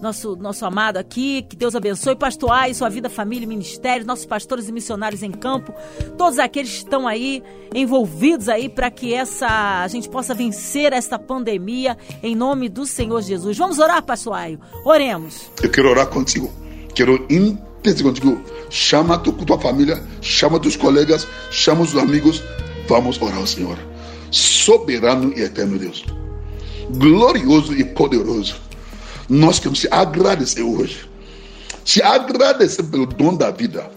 nosso, 0.00 0.34
nosso 0.36 0.64
amado 0.64 0.96
aqui, 0.96 1.42
que 1.42 1.54
Deus 1.54 1.74
abençoe, 1.74 2.16
pastor 2.16 2.50
Ai, 2.50 2.74
sua 2.74 2.88
vida, 2.88 3.08
família 3.10 3.46
ministério, 3.46 4.06
nossos 4.06 4.24
pastores 4.24 4.68
e 4.68 4.72
missionários 4.72 5.22
em 5.22 5.30
campo, 5.30 5.74
todos 6.16 6.38
aqueles 6.38 6.70
que 6.70 6.76
estão 6.78 7.06
aí 7.06 7.42
envolvidos 7.74 8.48
aí 8.48 8.68
para 8.68 8.90
que 8.90 9.12
essa 9.12 9.82
a 9.82 9.88
gente 9.88 10.08
possa 10.08 10.34
vencer 10.34 10.92
esta 10.92 11.18
pandemia 11.18 11.96
em 12.22 12.34
nome 12.34 12.68
do 12.68 12.86
Senhor 12.86 13.20
Jesus. 13.22 13.56
Vamos 13.58 13.78
orar, 13.78 14.02
pastor 14.02 14.34
Aio? 14.34 14.60
Oremos. 14.84 15.50
Eu 15.62 15.70
quero 15.70 15.90
orar 15.90 16.06
contigo. 16.06 16.50
Quero 16.94 17.26
interceder 17.30 18.04
contigo. 18.04 18.42
Chama 18.68 19.14
a 19.14 19.18
tua 19.18 19.58
família, 19.58 20.02
chama 20.20 20.58
teus 20.58 20.76
colegas, 20.76 21.26
chama 21.50 21.82
os 21.82 21.96
amigos. 21.96 22.42
Vamos 22.88 23.20
orar 23.20 23.38
ao 23.38 23.46
Senhor. 23.46 23.78
Soberano 24.30 25.32
e 25.36 25.42
eterno 25.42 25.78
Deus. 25.78 26.04
Glorioso 26.90 27.74
e 27.74 27.84
poderoso 27.84 28.69
nós 29.30 29.60
queremos 29.60 29.78
te 29.78 29.88
agradecer 29.90 30.62
hoje. 30.62 31.08
Te 31.84 32.02
agradecer 32.02 32.82
pelo 32.82 33.06
dom 33.06 33.34
da 33.36 33.50
vida. 33.52 33.88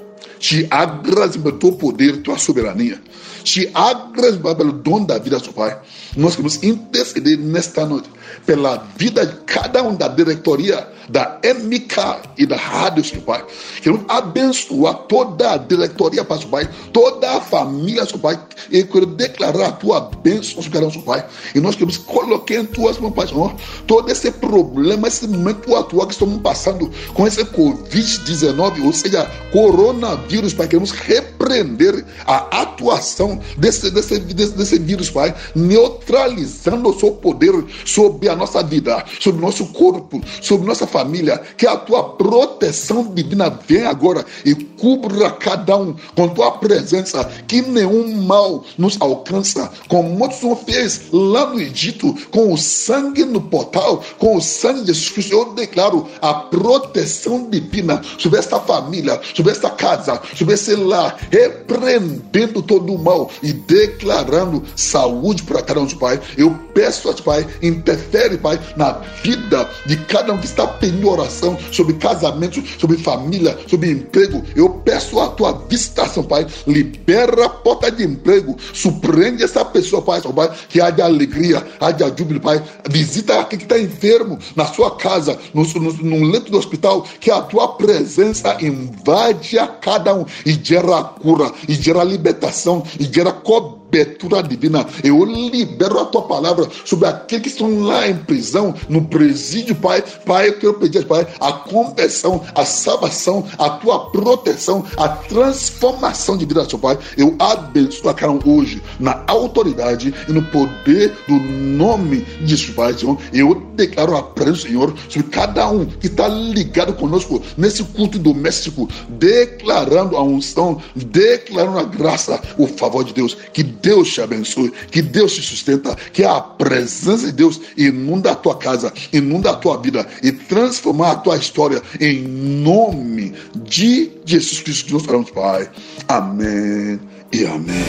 Te 0.43 0.67
agradecer 0.69 1.39
pelo 1.39 1.57
teu 1.57 1.71
poder, 1.71 2.21
tua 2.21 2.37
soberania. 2.37 3.01
Te 3.45 3.71
agradecer 3.73 4.55
pelo 4.57 4.73
dom 4.73 5.05
da 5.05 5.17
vida, 5.17 5.39
seu 5.39 5.53
Pai. 5.53 5.79
Nós 6.17 6.35
queremos 6.35 6.61
interceder 6.61 7.37
nesta 7.37 7.85
noite 7.85 8.09
pela 8.45 8.85
vida 8.97 9.25
de 9.25 9.37
cada 9.45 9.81
um 9.81 9.95
da 9.95 10.09
diretoria 10.09 10.85
da 11.09 11.39
MK 11.43 12.33
e 12.37 12.45
da 12.45 12.57
Rádio, 12.57 13.03
seu 13.03 13.21
Pai. 13.21 13.45
Queremos 13.81 14.05
abençoar 14.09 14.95
toda 15.07 15.53
a 15.53 15.57
diretoria, 15.57 16.23
Pai, 16.25 16.37
seu 16.39 16.49
Pai, 16.49 16.69
toda 16.91 17.37
a 17.37 17.41
família, 17.41 18.05
seu 18.05 18.19
Pai, 18.19 18.37
e 18.69 18.83
quero 18.83 19.05
declarar 19.05 19.67
a 19.67 19.71
tua 19.71 20.01
bênção, 20.21 20.61
seu 20.61 21.01
Pai. 21.01 21.25
E 21.55 21.59
nós 21.59 21.75
queremos 21.75 21.97
colocar 21.97 22.55
em 22.55 22.65
tuas 22.65 22.97
mãos, 22.97 23.13
Pai, 23.13 23.27
Senhor, 23.27 23.53
todo 23.87 24.09
esse 24.11 24.31
problema, 24.31 25.07
esse 25.07 25.27
momento 25.27 25.75
atual 25.75 26.07
que 26.07 26.13
estamos 26.13 26.41
passando 26.41 26.91
com 27.13 27.27
esse 27.27 27.43
Covid-19, 27.45 28.83
ou 28.85 28.93
seja, 28.93 29.29
coronavírus, 29.51 30.32
Pai, 30.53 30.67
queremos 30.67 30.91
repreender 30.91 32.05
a 32.25 32.61
atuação 32.61 33.39
desse, 33.57 33.91
desse, 33.91 34.19
desse, 34.19 34.53
desse 34.53 34.79
vírus, 34.79 35.09
Pai, 35.09 35.33
neutralizando 35.55 36.89
o 36.89 36.99
seu 36.99 37.11
poder 37.11 37.53
sobre 37.85 38.29
a 38.29 38.35
nossa 38.35 38.63
vida, 38.63 39.03
sobre 39.19 39.39
o 39.41 39.45
nosso 39.45 39.67
corpo, 39.67 40.21
sobre 40.41 40.67
nossa 40.67 40.87
família, 40.87 41.41
que 41.57 41.67
a 41.67 41.77
tua 41.77 42.15
proteção 42.15 43.13
divina 43.13 43.49
venha 43.67 43.89
agora 43.89 44.25
e 44.45 44.55
cubra 44.55 45.31
cada 45.31 45.77
um 45.77 45.95
com 46.15 46.29
tua 46.29 46.51
presença, 46.51 47.23
que 47.47 47.61
nenhum 47.61 48.23
mal 48.23 48.65
nos 48.77 48.99
alcança, 48.99 49.71
como 49.87 50.09
Moisés 50.09 50.33
fez 50.65 51.01
lá 51.11 51.47
no 51.47 51.61
Egito, 51.61 52.13
com 52.31 52.53
o 52.53 52.57
sangue 52.57 53.25
no 53.25 53.41
portal, 53.41 54.03
com 54.17 54.37
o 54.37 54.41
sangue 54.41 54.81
de 54.81 54.93
Jesus 54.93 55.09
Cristo. 55.09 55.33
Eu 55.33 55.53
declaro 55.53 56.07
a 56.21 56.33
proteção 56.33 57.49
divina 57.49 58.01
sobre 58.17 58.39
esta 58.39 58.59
família, 58.59 59.19
sobre 59.35 59.51
esta 59.51 59.69
casa, 59.69 60.21
sobre 60.35 60.55
esse 60.55 60.75
lar, 60.75 61.17
repreendendo 61.31 62.61
todo 62.61 62.93
o 62.93 62.97
mal 62.97 63.29
e 63.41 63.53
declarando 63.53 64.63
saúde 64.75 65.43
para 65.43 65.61
cada 65.61 65.79
um, 65.79 65.87
Pai. 65.87 66.19
Eu 66.37 66.51
peço 66.73 67.09
a 67.09 67.13
Pai, 67.13 67.47
interfere, 67.61 68.37
Pai, 68.37 68.59
na 68.75 68.93
vida 69.23 69.69
de 69.85 69.97
cada 69.97 70.33
um 70.33 70.37
que 70.37 70.45
está 70.45 70.67
pedindo 70.67 71.09
oração 71.09 71.57
sobre 71.71 71.93
casamento, 71.93 72.63
sobre 72.79 72.97
família, 72.97 73.57
sobre 73.67 73.91
emprego. 73.91 74.43
Eu 74.55 74.69
peço 74.69 75.19
a 75.19 75.29
tua 75.29 75.53
visitação, 75.69 76.23
Pai. 76.23 76.45
Libera 76.65 77.45
a 77.45 77.49
porta 77.49 77.91
de 77.91 78.03
emprego. 78.03 78.57
Surpreende 78.73 79.43
essa 79.43 79.63
pessoa, 79.63 80.01
Pai, 80.01 80.21
Pai 80.21 80.51
que 80.69 80.79
de 80.91 81.01
alegria, 81.01 81.65
de 81.95 82.19
júbilo, 82.19 82.39
Pai. 82.39 82.61
Visita 82.89 83.39
aquele 83.39 83.59
que 83.59 83.65
está 83.65 83.79
enfermo 83.79 84.39
na 84.55 84.65
sua 84.65 84.95
casa, 84.95 85.37
no, 85.53 85.63
no, 85.63 85.93
no 85.93 86.25
leito 86.25 86.51
do 86.51 86.57
hospital. 86.57 87.05
Que 87.19 87.31
a 87.31 87.41
tua 87.41 87.75
presença 87.75 88.57
invade 88.61 89.57
a 89.57 89.67
cada 89.67 90.12
e 90.45 90.59
gera 90.61 91.03
cura, 91.03 91.51
e 91.67 91.73
gera 91.73 92.03
libertação, 92.03 92.83
e 92.99 93.05
gera 93.05 93.31
cobertura 93.31 93.82
cobertura 93.93 94.41
divina. 94.41 94.85
Eu 95.03 95.23
libero 95.23 95.99
a 95.99 96.05
tua 96.05 96.23
palavra 96.23 96.67
sobre 96.83 97.07
aqueles 97.07 97.43
que 97.43 97.49
estão 97.49 97.83
lá 97.83 98.07
em 98.07 98.15
prisão, 98.15 98.73
no 98.89 99.03
presídio, 99.03 99.75
Pai. 99.75 100.03
Pai, 100.25 100.49
eu 100.49 100.57
quero 100.57 100.73
pedir, 100.75 101.05
Pai, 101.05 101.27
a 101.39 101.51
conversão, 101.53 102.41
a 102.55 102.65
salvação, 102.65 103.45
a 103.59 103.69
tua 103.69 104.09
proteção, 104.09 104.83
a 104.97 105.07
transformação 105.09 106.35
de 106.35 106.45
vida, 106.45 106.67
seu 106.67 106.79
Pai. 106.79 106.97
Eu 107.15 107.35
abençoo 107.37 108.09
a 108.09 108.13
cara 108.15 108.31
hoje, 108.45 108.81
na 108.99 109.23
autoridade 109.27 110.13
e 110.27 110.31
no 110.31 110.41
poder 110.41 111.15
do 111.27 111.35
nome 111.35 112.21
de 112.41 112.55
Jesus, 112.55 112.75
Pai, 112.75 112.93
Senhor. 112.93 113.17
Eu 113.31 113.61
declaro 113.75 114.15
a 114.15 114.23
presença, 114.23 114.67
Senhor, 114.67 114.93
sobre 115.07 115.27
cada 115.29 115.69
um 115.69 115.85
que 115.85 116.07
está 116.07 116.27
ligado 116.27 116.93
conosco 116.93 117.41
nesse 117.55 117.83
culto 117.83 118.17
doméstico, 118.17 118.89
declarando 119.09 120.17
a 120.17 120.23
unção, 120.23 120.81
declarando 120.95 121.77
a 121.77 121.83
graça, 121.83 122.41
o 122.57 122.65
favor 122.65 123.03
de 123.03 123.13
Deus. 123.13 123.37
Que 123.53 123.61
Deus 123.83 124.13
te 124.13 124.21
abençoe, 124.21 124.71
que 124.89 125.01
Deus 125.01 125.33
te 125.33 125.41
sustenta, 125.41 125.93
que 126.13 126.23
a 126.23 126.39
presença 126.39 127.25
de 127.25 127.33
Deus 127.33 127.59
inunda 127.75 128.31
a 128.31 128.35
tua 128.35 128.55
casa, 128.57 128.93
inunda 129.11 129.51
a 129.51 129.55
tua 129.55 129.77
vida 129.77 130.07
e 130.23 130.31
transformar 130.31 131.11
a 131.11 131.15
tua 131.17 131.35
história 131.35 131.81
em 131.99 132.21
nome 132.21 133.33
de 133.53 134.09
Jesus 134.25 134.61
Cristo 134.61 134.85
que 134.85 134.93
nós 134.93 135.05
falamos, 135.05 135.29
Pai. 135.31 135.69
Amém 136.07 136.97
e 137.33 137.45
amém. 137.45 137.83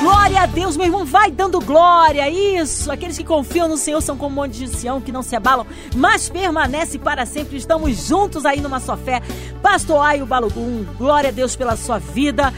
Glória 0.00 0.40
a 0.40 0.46
Deus, 0.46 0.78
meu 0.78 0.86
irmão, 0.86 1.04
vai 1.04 1.30
dando 1.30 1.60
glória, 1.60 2.26
isso. 2.30 2.90
Aqueles 2.90 3.18
que 3.18 3.24
confiam 3.24 3.68
no 3.68 3.76
Senhor 3.76 4.00
são 4.00 4.16
como 4.16 4.34
monte 4.34 4.52
de 4.52 4.68
Sião, 4.68 5.02
que 5.02 5.12
não 5.12 5.22
se 5.22 5.36
abalam, 5.36 5.66
mas 5.94 6.30
permanece 6.30 6.98
para 6.98 7.26
sempre. 7.26 7.58
Estamos 7.58 8.06
juntos 8.06 8.46
aí 8.46 8.62
numa 8.62 8.80
só 8.80 8.96
fé. 8.96 9.20
Pastor 9.60 10.02
Aio 10.02 10.24
Balogum, 10.24 10.86
glória 10.96 11.28
a 11.28 11.32
Deus 11.32 11.54
pela 11.54 11.76
sua 11.76 11.98
vida. 11.98 12.54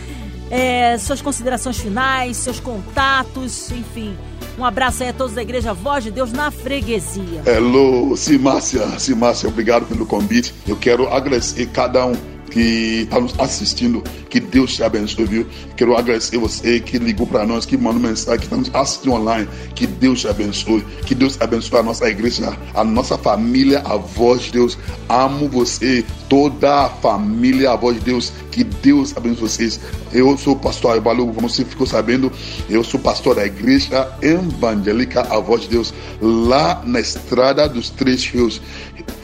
É, 0.53 0.99
suas 0.99 1.23
considerações 1.23 1.79
finais, 1.79 2.37
seus 2.37 2.61
contatos, 2.61 3.71
enfim. 3.71 4.15
Um 4.59 4.65
abraço 4.67 5.03
aí 5.03 5.09
a 5.09 5.13
todos 5.15 5.35
da 5.35 5.41
Igreja 5.41 5.73
Voz 5.73 6.05
de 6.05 6.11
Deus 6.11 6.31
na 6.31 6.51
freguesia. 6.51 7.43
Hello, 7.47 8.15
Simácia, 8.19 8.87
Simácia, 8.99 9.49
obrigado 9.49 9.87
pelo 9.87 10.05
convite. 10.05 10.53
Eu 10.69 10.77
quero 10.77 11.11
agradecer 11.11 11.67
cada 11.69 12.05
um 12.05 12.15
que 12.53 13.05
está 13.05 13.19
nos 13.19 13.35
assistindo. 13.41 14.03
Que 14.29 14.39
Deus 14.39 14.75
te 14.75 14.83
abençoe, 14.83 15.25
viu? 15.25 15.47
Quero 15.75 15.97
agradecer 15.97 16.37
você 16.37 16.81
que 16.81 16.99
ligou 16.99 17.27
para 17.27 17.47
nós, 17.47 17.65
que 17.65 17.77
mandou 17.77 18.01
mensagem, 18.01 18.41
que 18.41 18.45
está 18.45 18.57
nos 18.57 18.71
assistindo 18.75 19.15
online. 19.15 19.49
Que 19.75 19.87
Deus 19.87 20.21
te 20.21 20.29
abençoe. 20.29 20.85
Que 21.07 21.15
Deus 21.15 21.41
abençoe 21.41 21.81
a 21.81 21.83
nossa 21.83 22.09
igreja, 22.09 22.57
a 22.75 22.85
nossa 22.85 23.17
família, 23.17 23.81
a 23.81 23.97
voz 23.97 24.43
de 24.43 24.53
Deus. 24.53 24.79
Amo 25.09 25.49
você, 25.49 26.05
toda 26.29 26.85
a 26.85 26.89
família, 26.91 27.73
a 27.73 27.77
voz 27.77 27.97
de 27.97 28.05
Deus. 28.05 28.33
Que 28.51 28.62
Deus 28.83 29.17
abençoe 29.17 29.49
vocês. 29.49 29.81
Eu 30.13 30.37
sou 30.37 30.55
o 30.55 30.59
pastor 30.59 30.93
Aibalu, 30.93 31.33
como 31.33 31.49
você 31.49 31.65
ficou 31.65 31.87
sabendo, 31.87 32.31
eu 32.69 32.83
sou 32.83 32.99
pastor 33.01 33.37
da 33.37 33.47
igreja 33.47 34.13
evangélica 34.21 35.23
A 35.23 35.39
Voz 35.39 35.63
de 35.63 35.69
Deus, 35.69 35.95
lá 36.21 36.83
na 36.85 37.01
estrada 37.01 37.69
dos 37.69 37.91
Três 37.91 38.27
Rios 38.27 38.61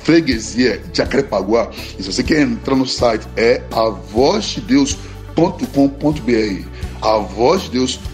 freguesia 0.03 0.83
de 0.91 1.03
Acrepaguá. 1.03 1.71
E 1.99 2.03
se 2.03 2.11
você 2.11 2.23
quer 2.23 2.41
entrar 2.41 2.75
no 2.75 2.87
site, 2.87 3.27
é 3.37 3.61
avozdedeus.com.br. 3.71 6.67
avozdedeus.com.br 7.03 8.09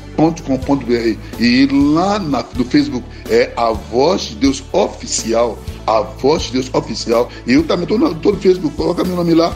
e 1.38 1.66
lá 1.94 2.18
na, 2.18 2.44
no 2.56 2.64
Facebook 2.64 3.06
é 3.30 3.52
a 3.56 3.70
Voz 3.70 4.22
de 4.22 4.34
Deus 4.36 4.64
Oficial. 4.72 5.56
A 5.86 6.00
Voz 6.00 6.44
de 6.44 6.54
Deus 6.54 6.70
Oficial. 6.72 7.30
E 7.46 7.52
eu 7.52 7.62
também 7.64 7.84
estou 7.84 7.98
no, 7.98 8.12
no 8.12 8.36
Facebook, 8.38 8.74
coloca 8.74 9.04
meu 9.04 9.14
nome 9.14 9.34
lá 9.34 9.54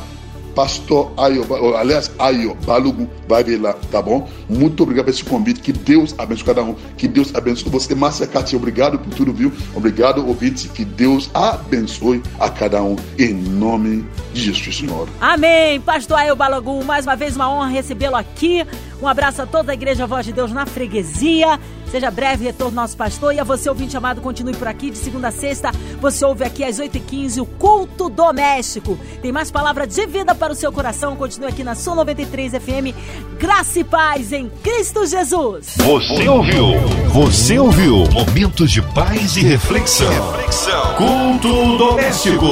pastor 0.58 1.12
Ayo, 1.16 1.46
aliás, 1.76 2.10
Ayo 2.18 2.56
Balogun, 2.66 3.06
vai 3.28 3.44
ver 3.44 3.58
lá, 3.58 3.74
tá 3.92 4.02
bom? 4.02 4.28
Muito 4.48 4.82
obrigado 4.82 5.04
por 5.04 5.12
esse 5.12 5.22
convite, 5.22 5.60
que 5.60 5.72
Deus 5.72 6.16
abençoe 6.18 6.46
cada 6.46 6.64
um, 6.64 6.74
que 6.96 7.06
Deus 7.06 7.32
abençoe 7.32 7.70
você, 7.70 7.94
Márcia 7.94 8.26
Cátia, 8.26 8.58
obrigado 8.58 8.98
por 8.98 9.14
tudo, 9.14 9.32
viu? 9.32 9.52
Obrigado, 9.72 10.26
ouvinte, 10.26 10.68
que 10.68 10.84
Deus 10.84 11.30
abençoe 11.32 12.20
a 12.40 12.50
cada 12.50 12.82
um, 12.82 12.96
em 13.16 13.32
nome 13.32 14.04
de 14.34 14.40
Jesus, 14.40 14.78
Senhor. 14.78 15.08
Amém, 15.20 15.80
pastor 15.80 16.18
Ayo 16.18 16.34
Balogun, 16.34 16.82
mais 16.82 17.06
uma 17.06 17.14
vez 17.14 17.36
uma 17.36 17.48
honra 17.48 17.68
recebê-lo 17.68 18.16
aqui, 18.16 18.66
um 19.00 19.06
abraço 19.06 19.40
a 19.40 19.46
toda 19.46 19.70
a 19.70 19.74
Igreja 19.74 20.08
Voz 20.08 20.26
de 20.26 20.32
Deus 20.32 20.50
na 20.50 20.66
freguesia, 20.66 21.60
Seja 21.90 22.10
breve 22.10 22.44
retorno 22.44 22.76
nosso 22.76 22.96
pastor. 22.96 23.34
E 23.34 23.40
a 23.40 23.44
você, 23.44 23.68
ouvinte 23.68 23.96
amado, 23.96 24.20
continue 24.20 24.54
por 24.54 24.68
aqui 24.68 24.90
de 24.90 24.98
segunda 24.98 25.28
a 25.28 25.32
sexta. 25.32 25.70
Você 26.00 26.24
ouve 26.24 26.44
aqui 26.44 26.64
às 26.64 26.78
8h15 26.78 27.40
o 27.40 27.46
culto 27.46 28.08
doméstico. 28.08 28.98
Tem 29.22 29.32
mais 29.32 29.50
palavra 29.50 29.86
de 29.86 30.06
vida 30.06 30.34
para 30.34 30.52
o 30.52 30.56
seu 30.56 30.70
coração. 30.72 31.16
Continue 31.16 31.48
aqui 31.48 31.64
na 31.64 31.74
Sul 31.74 31.94
93 31.94 32.52
FM. 32.52 32.94
Graça 33.38 33.80
e 33.80 33.84
paz 33.84 34.32
em 34.32 34.48
Cristo 34.62 35.06
Jesus. 35.06 35.76
Você 35.76 36.28
ouviu? 36.28 36.78
Você 37.12 37.58
ouviu? 37.58 38.04
Momentos 38.12 38.70
de 38.70 38.82
paz 38.82 39.36
e 39.36 39.40
reflexão. 39.40 40.08
reflexão. 40.10 40.94
Culto 40.96 41.78
doméstico. 41.78 42.46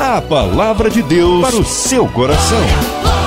A 0.00 0.20
palavra 0.22 0.90
de 0.90 1.02
Deus 1.02 1.42
para 1.42 1.56
o 1.56 1.64
seu 1.64 2.08
coração. 2.08 3.21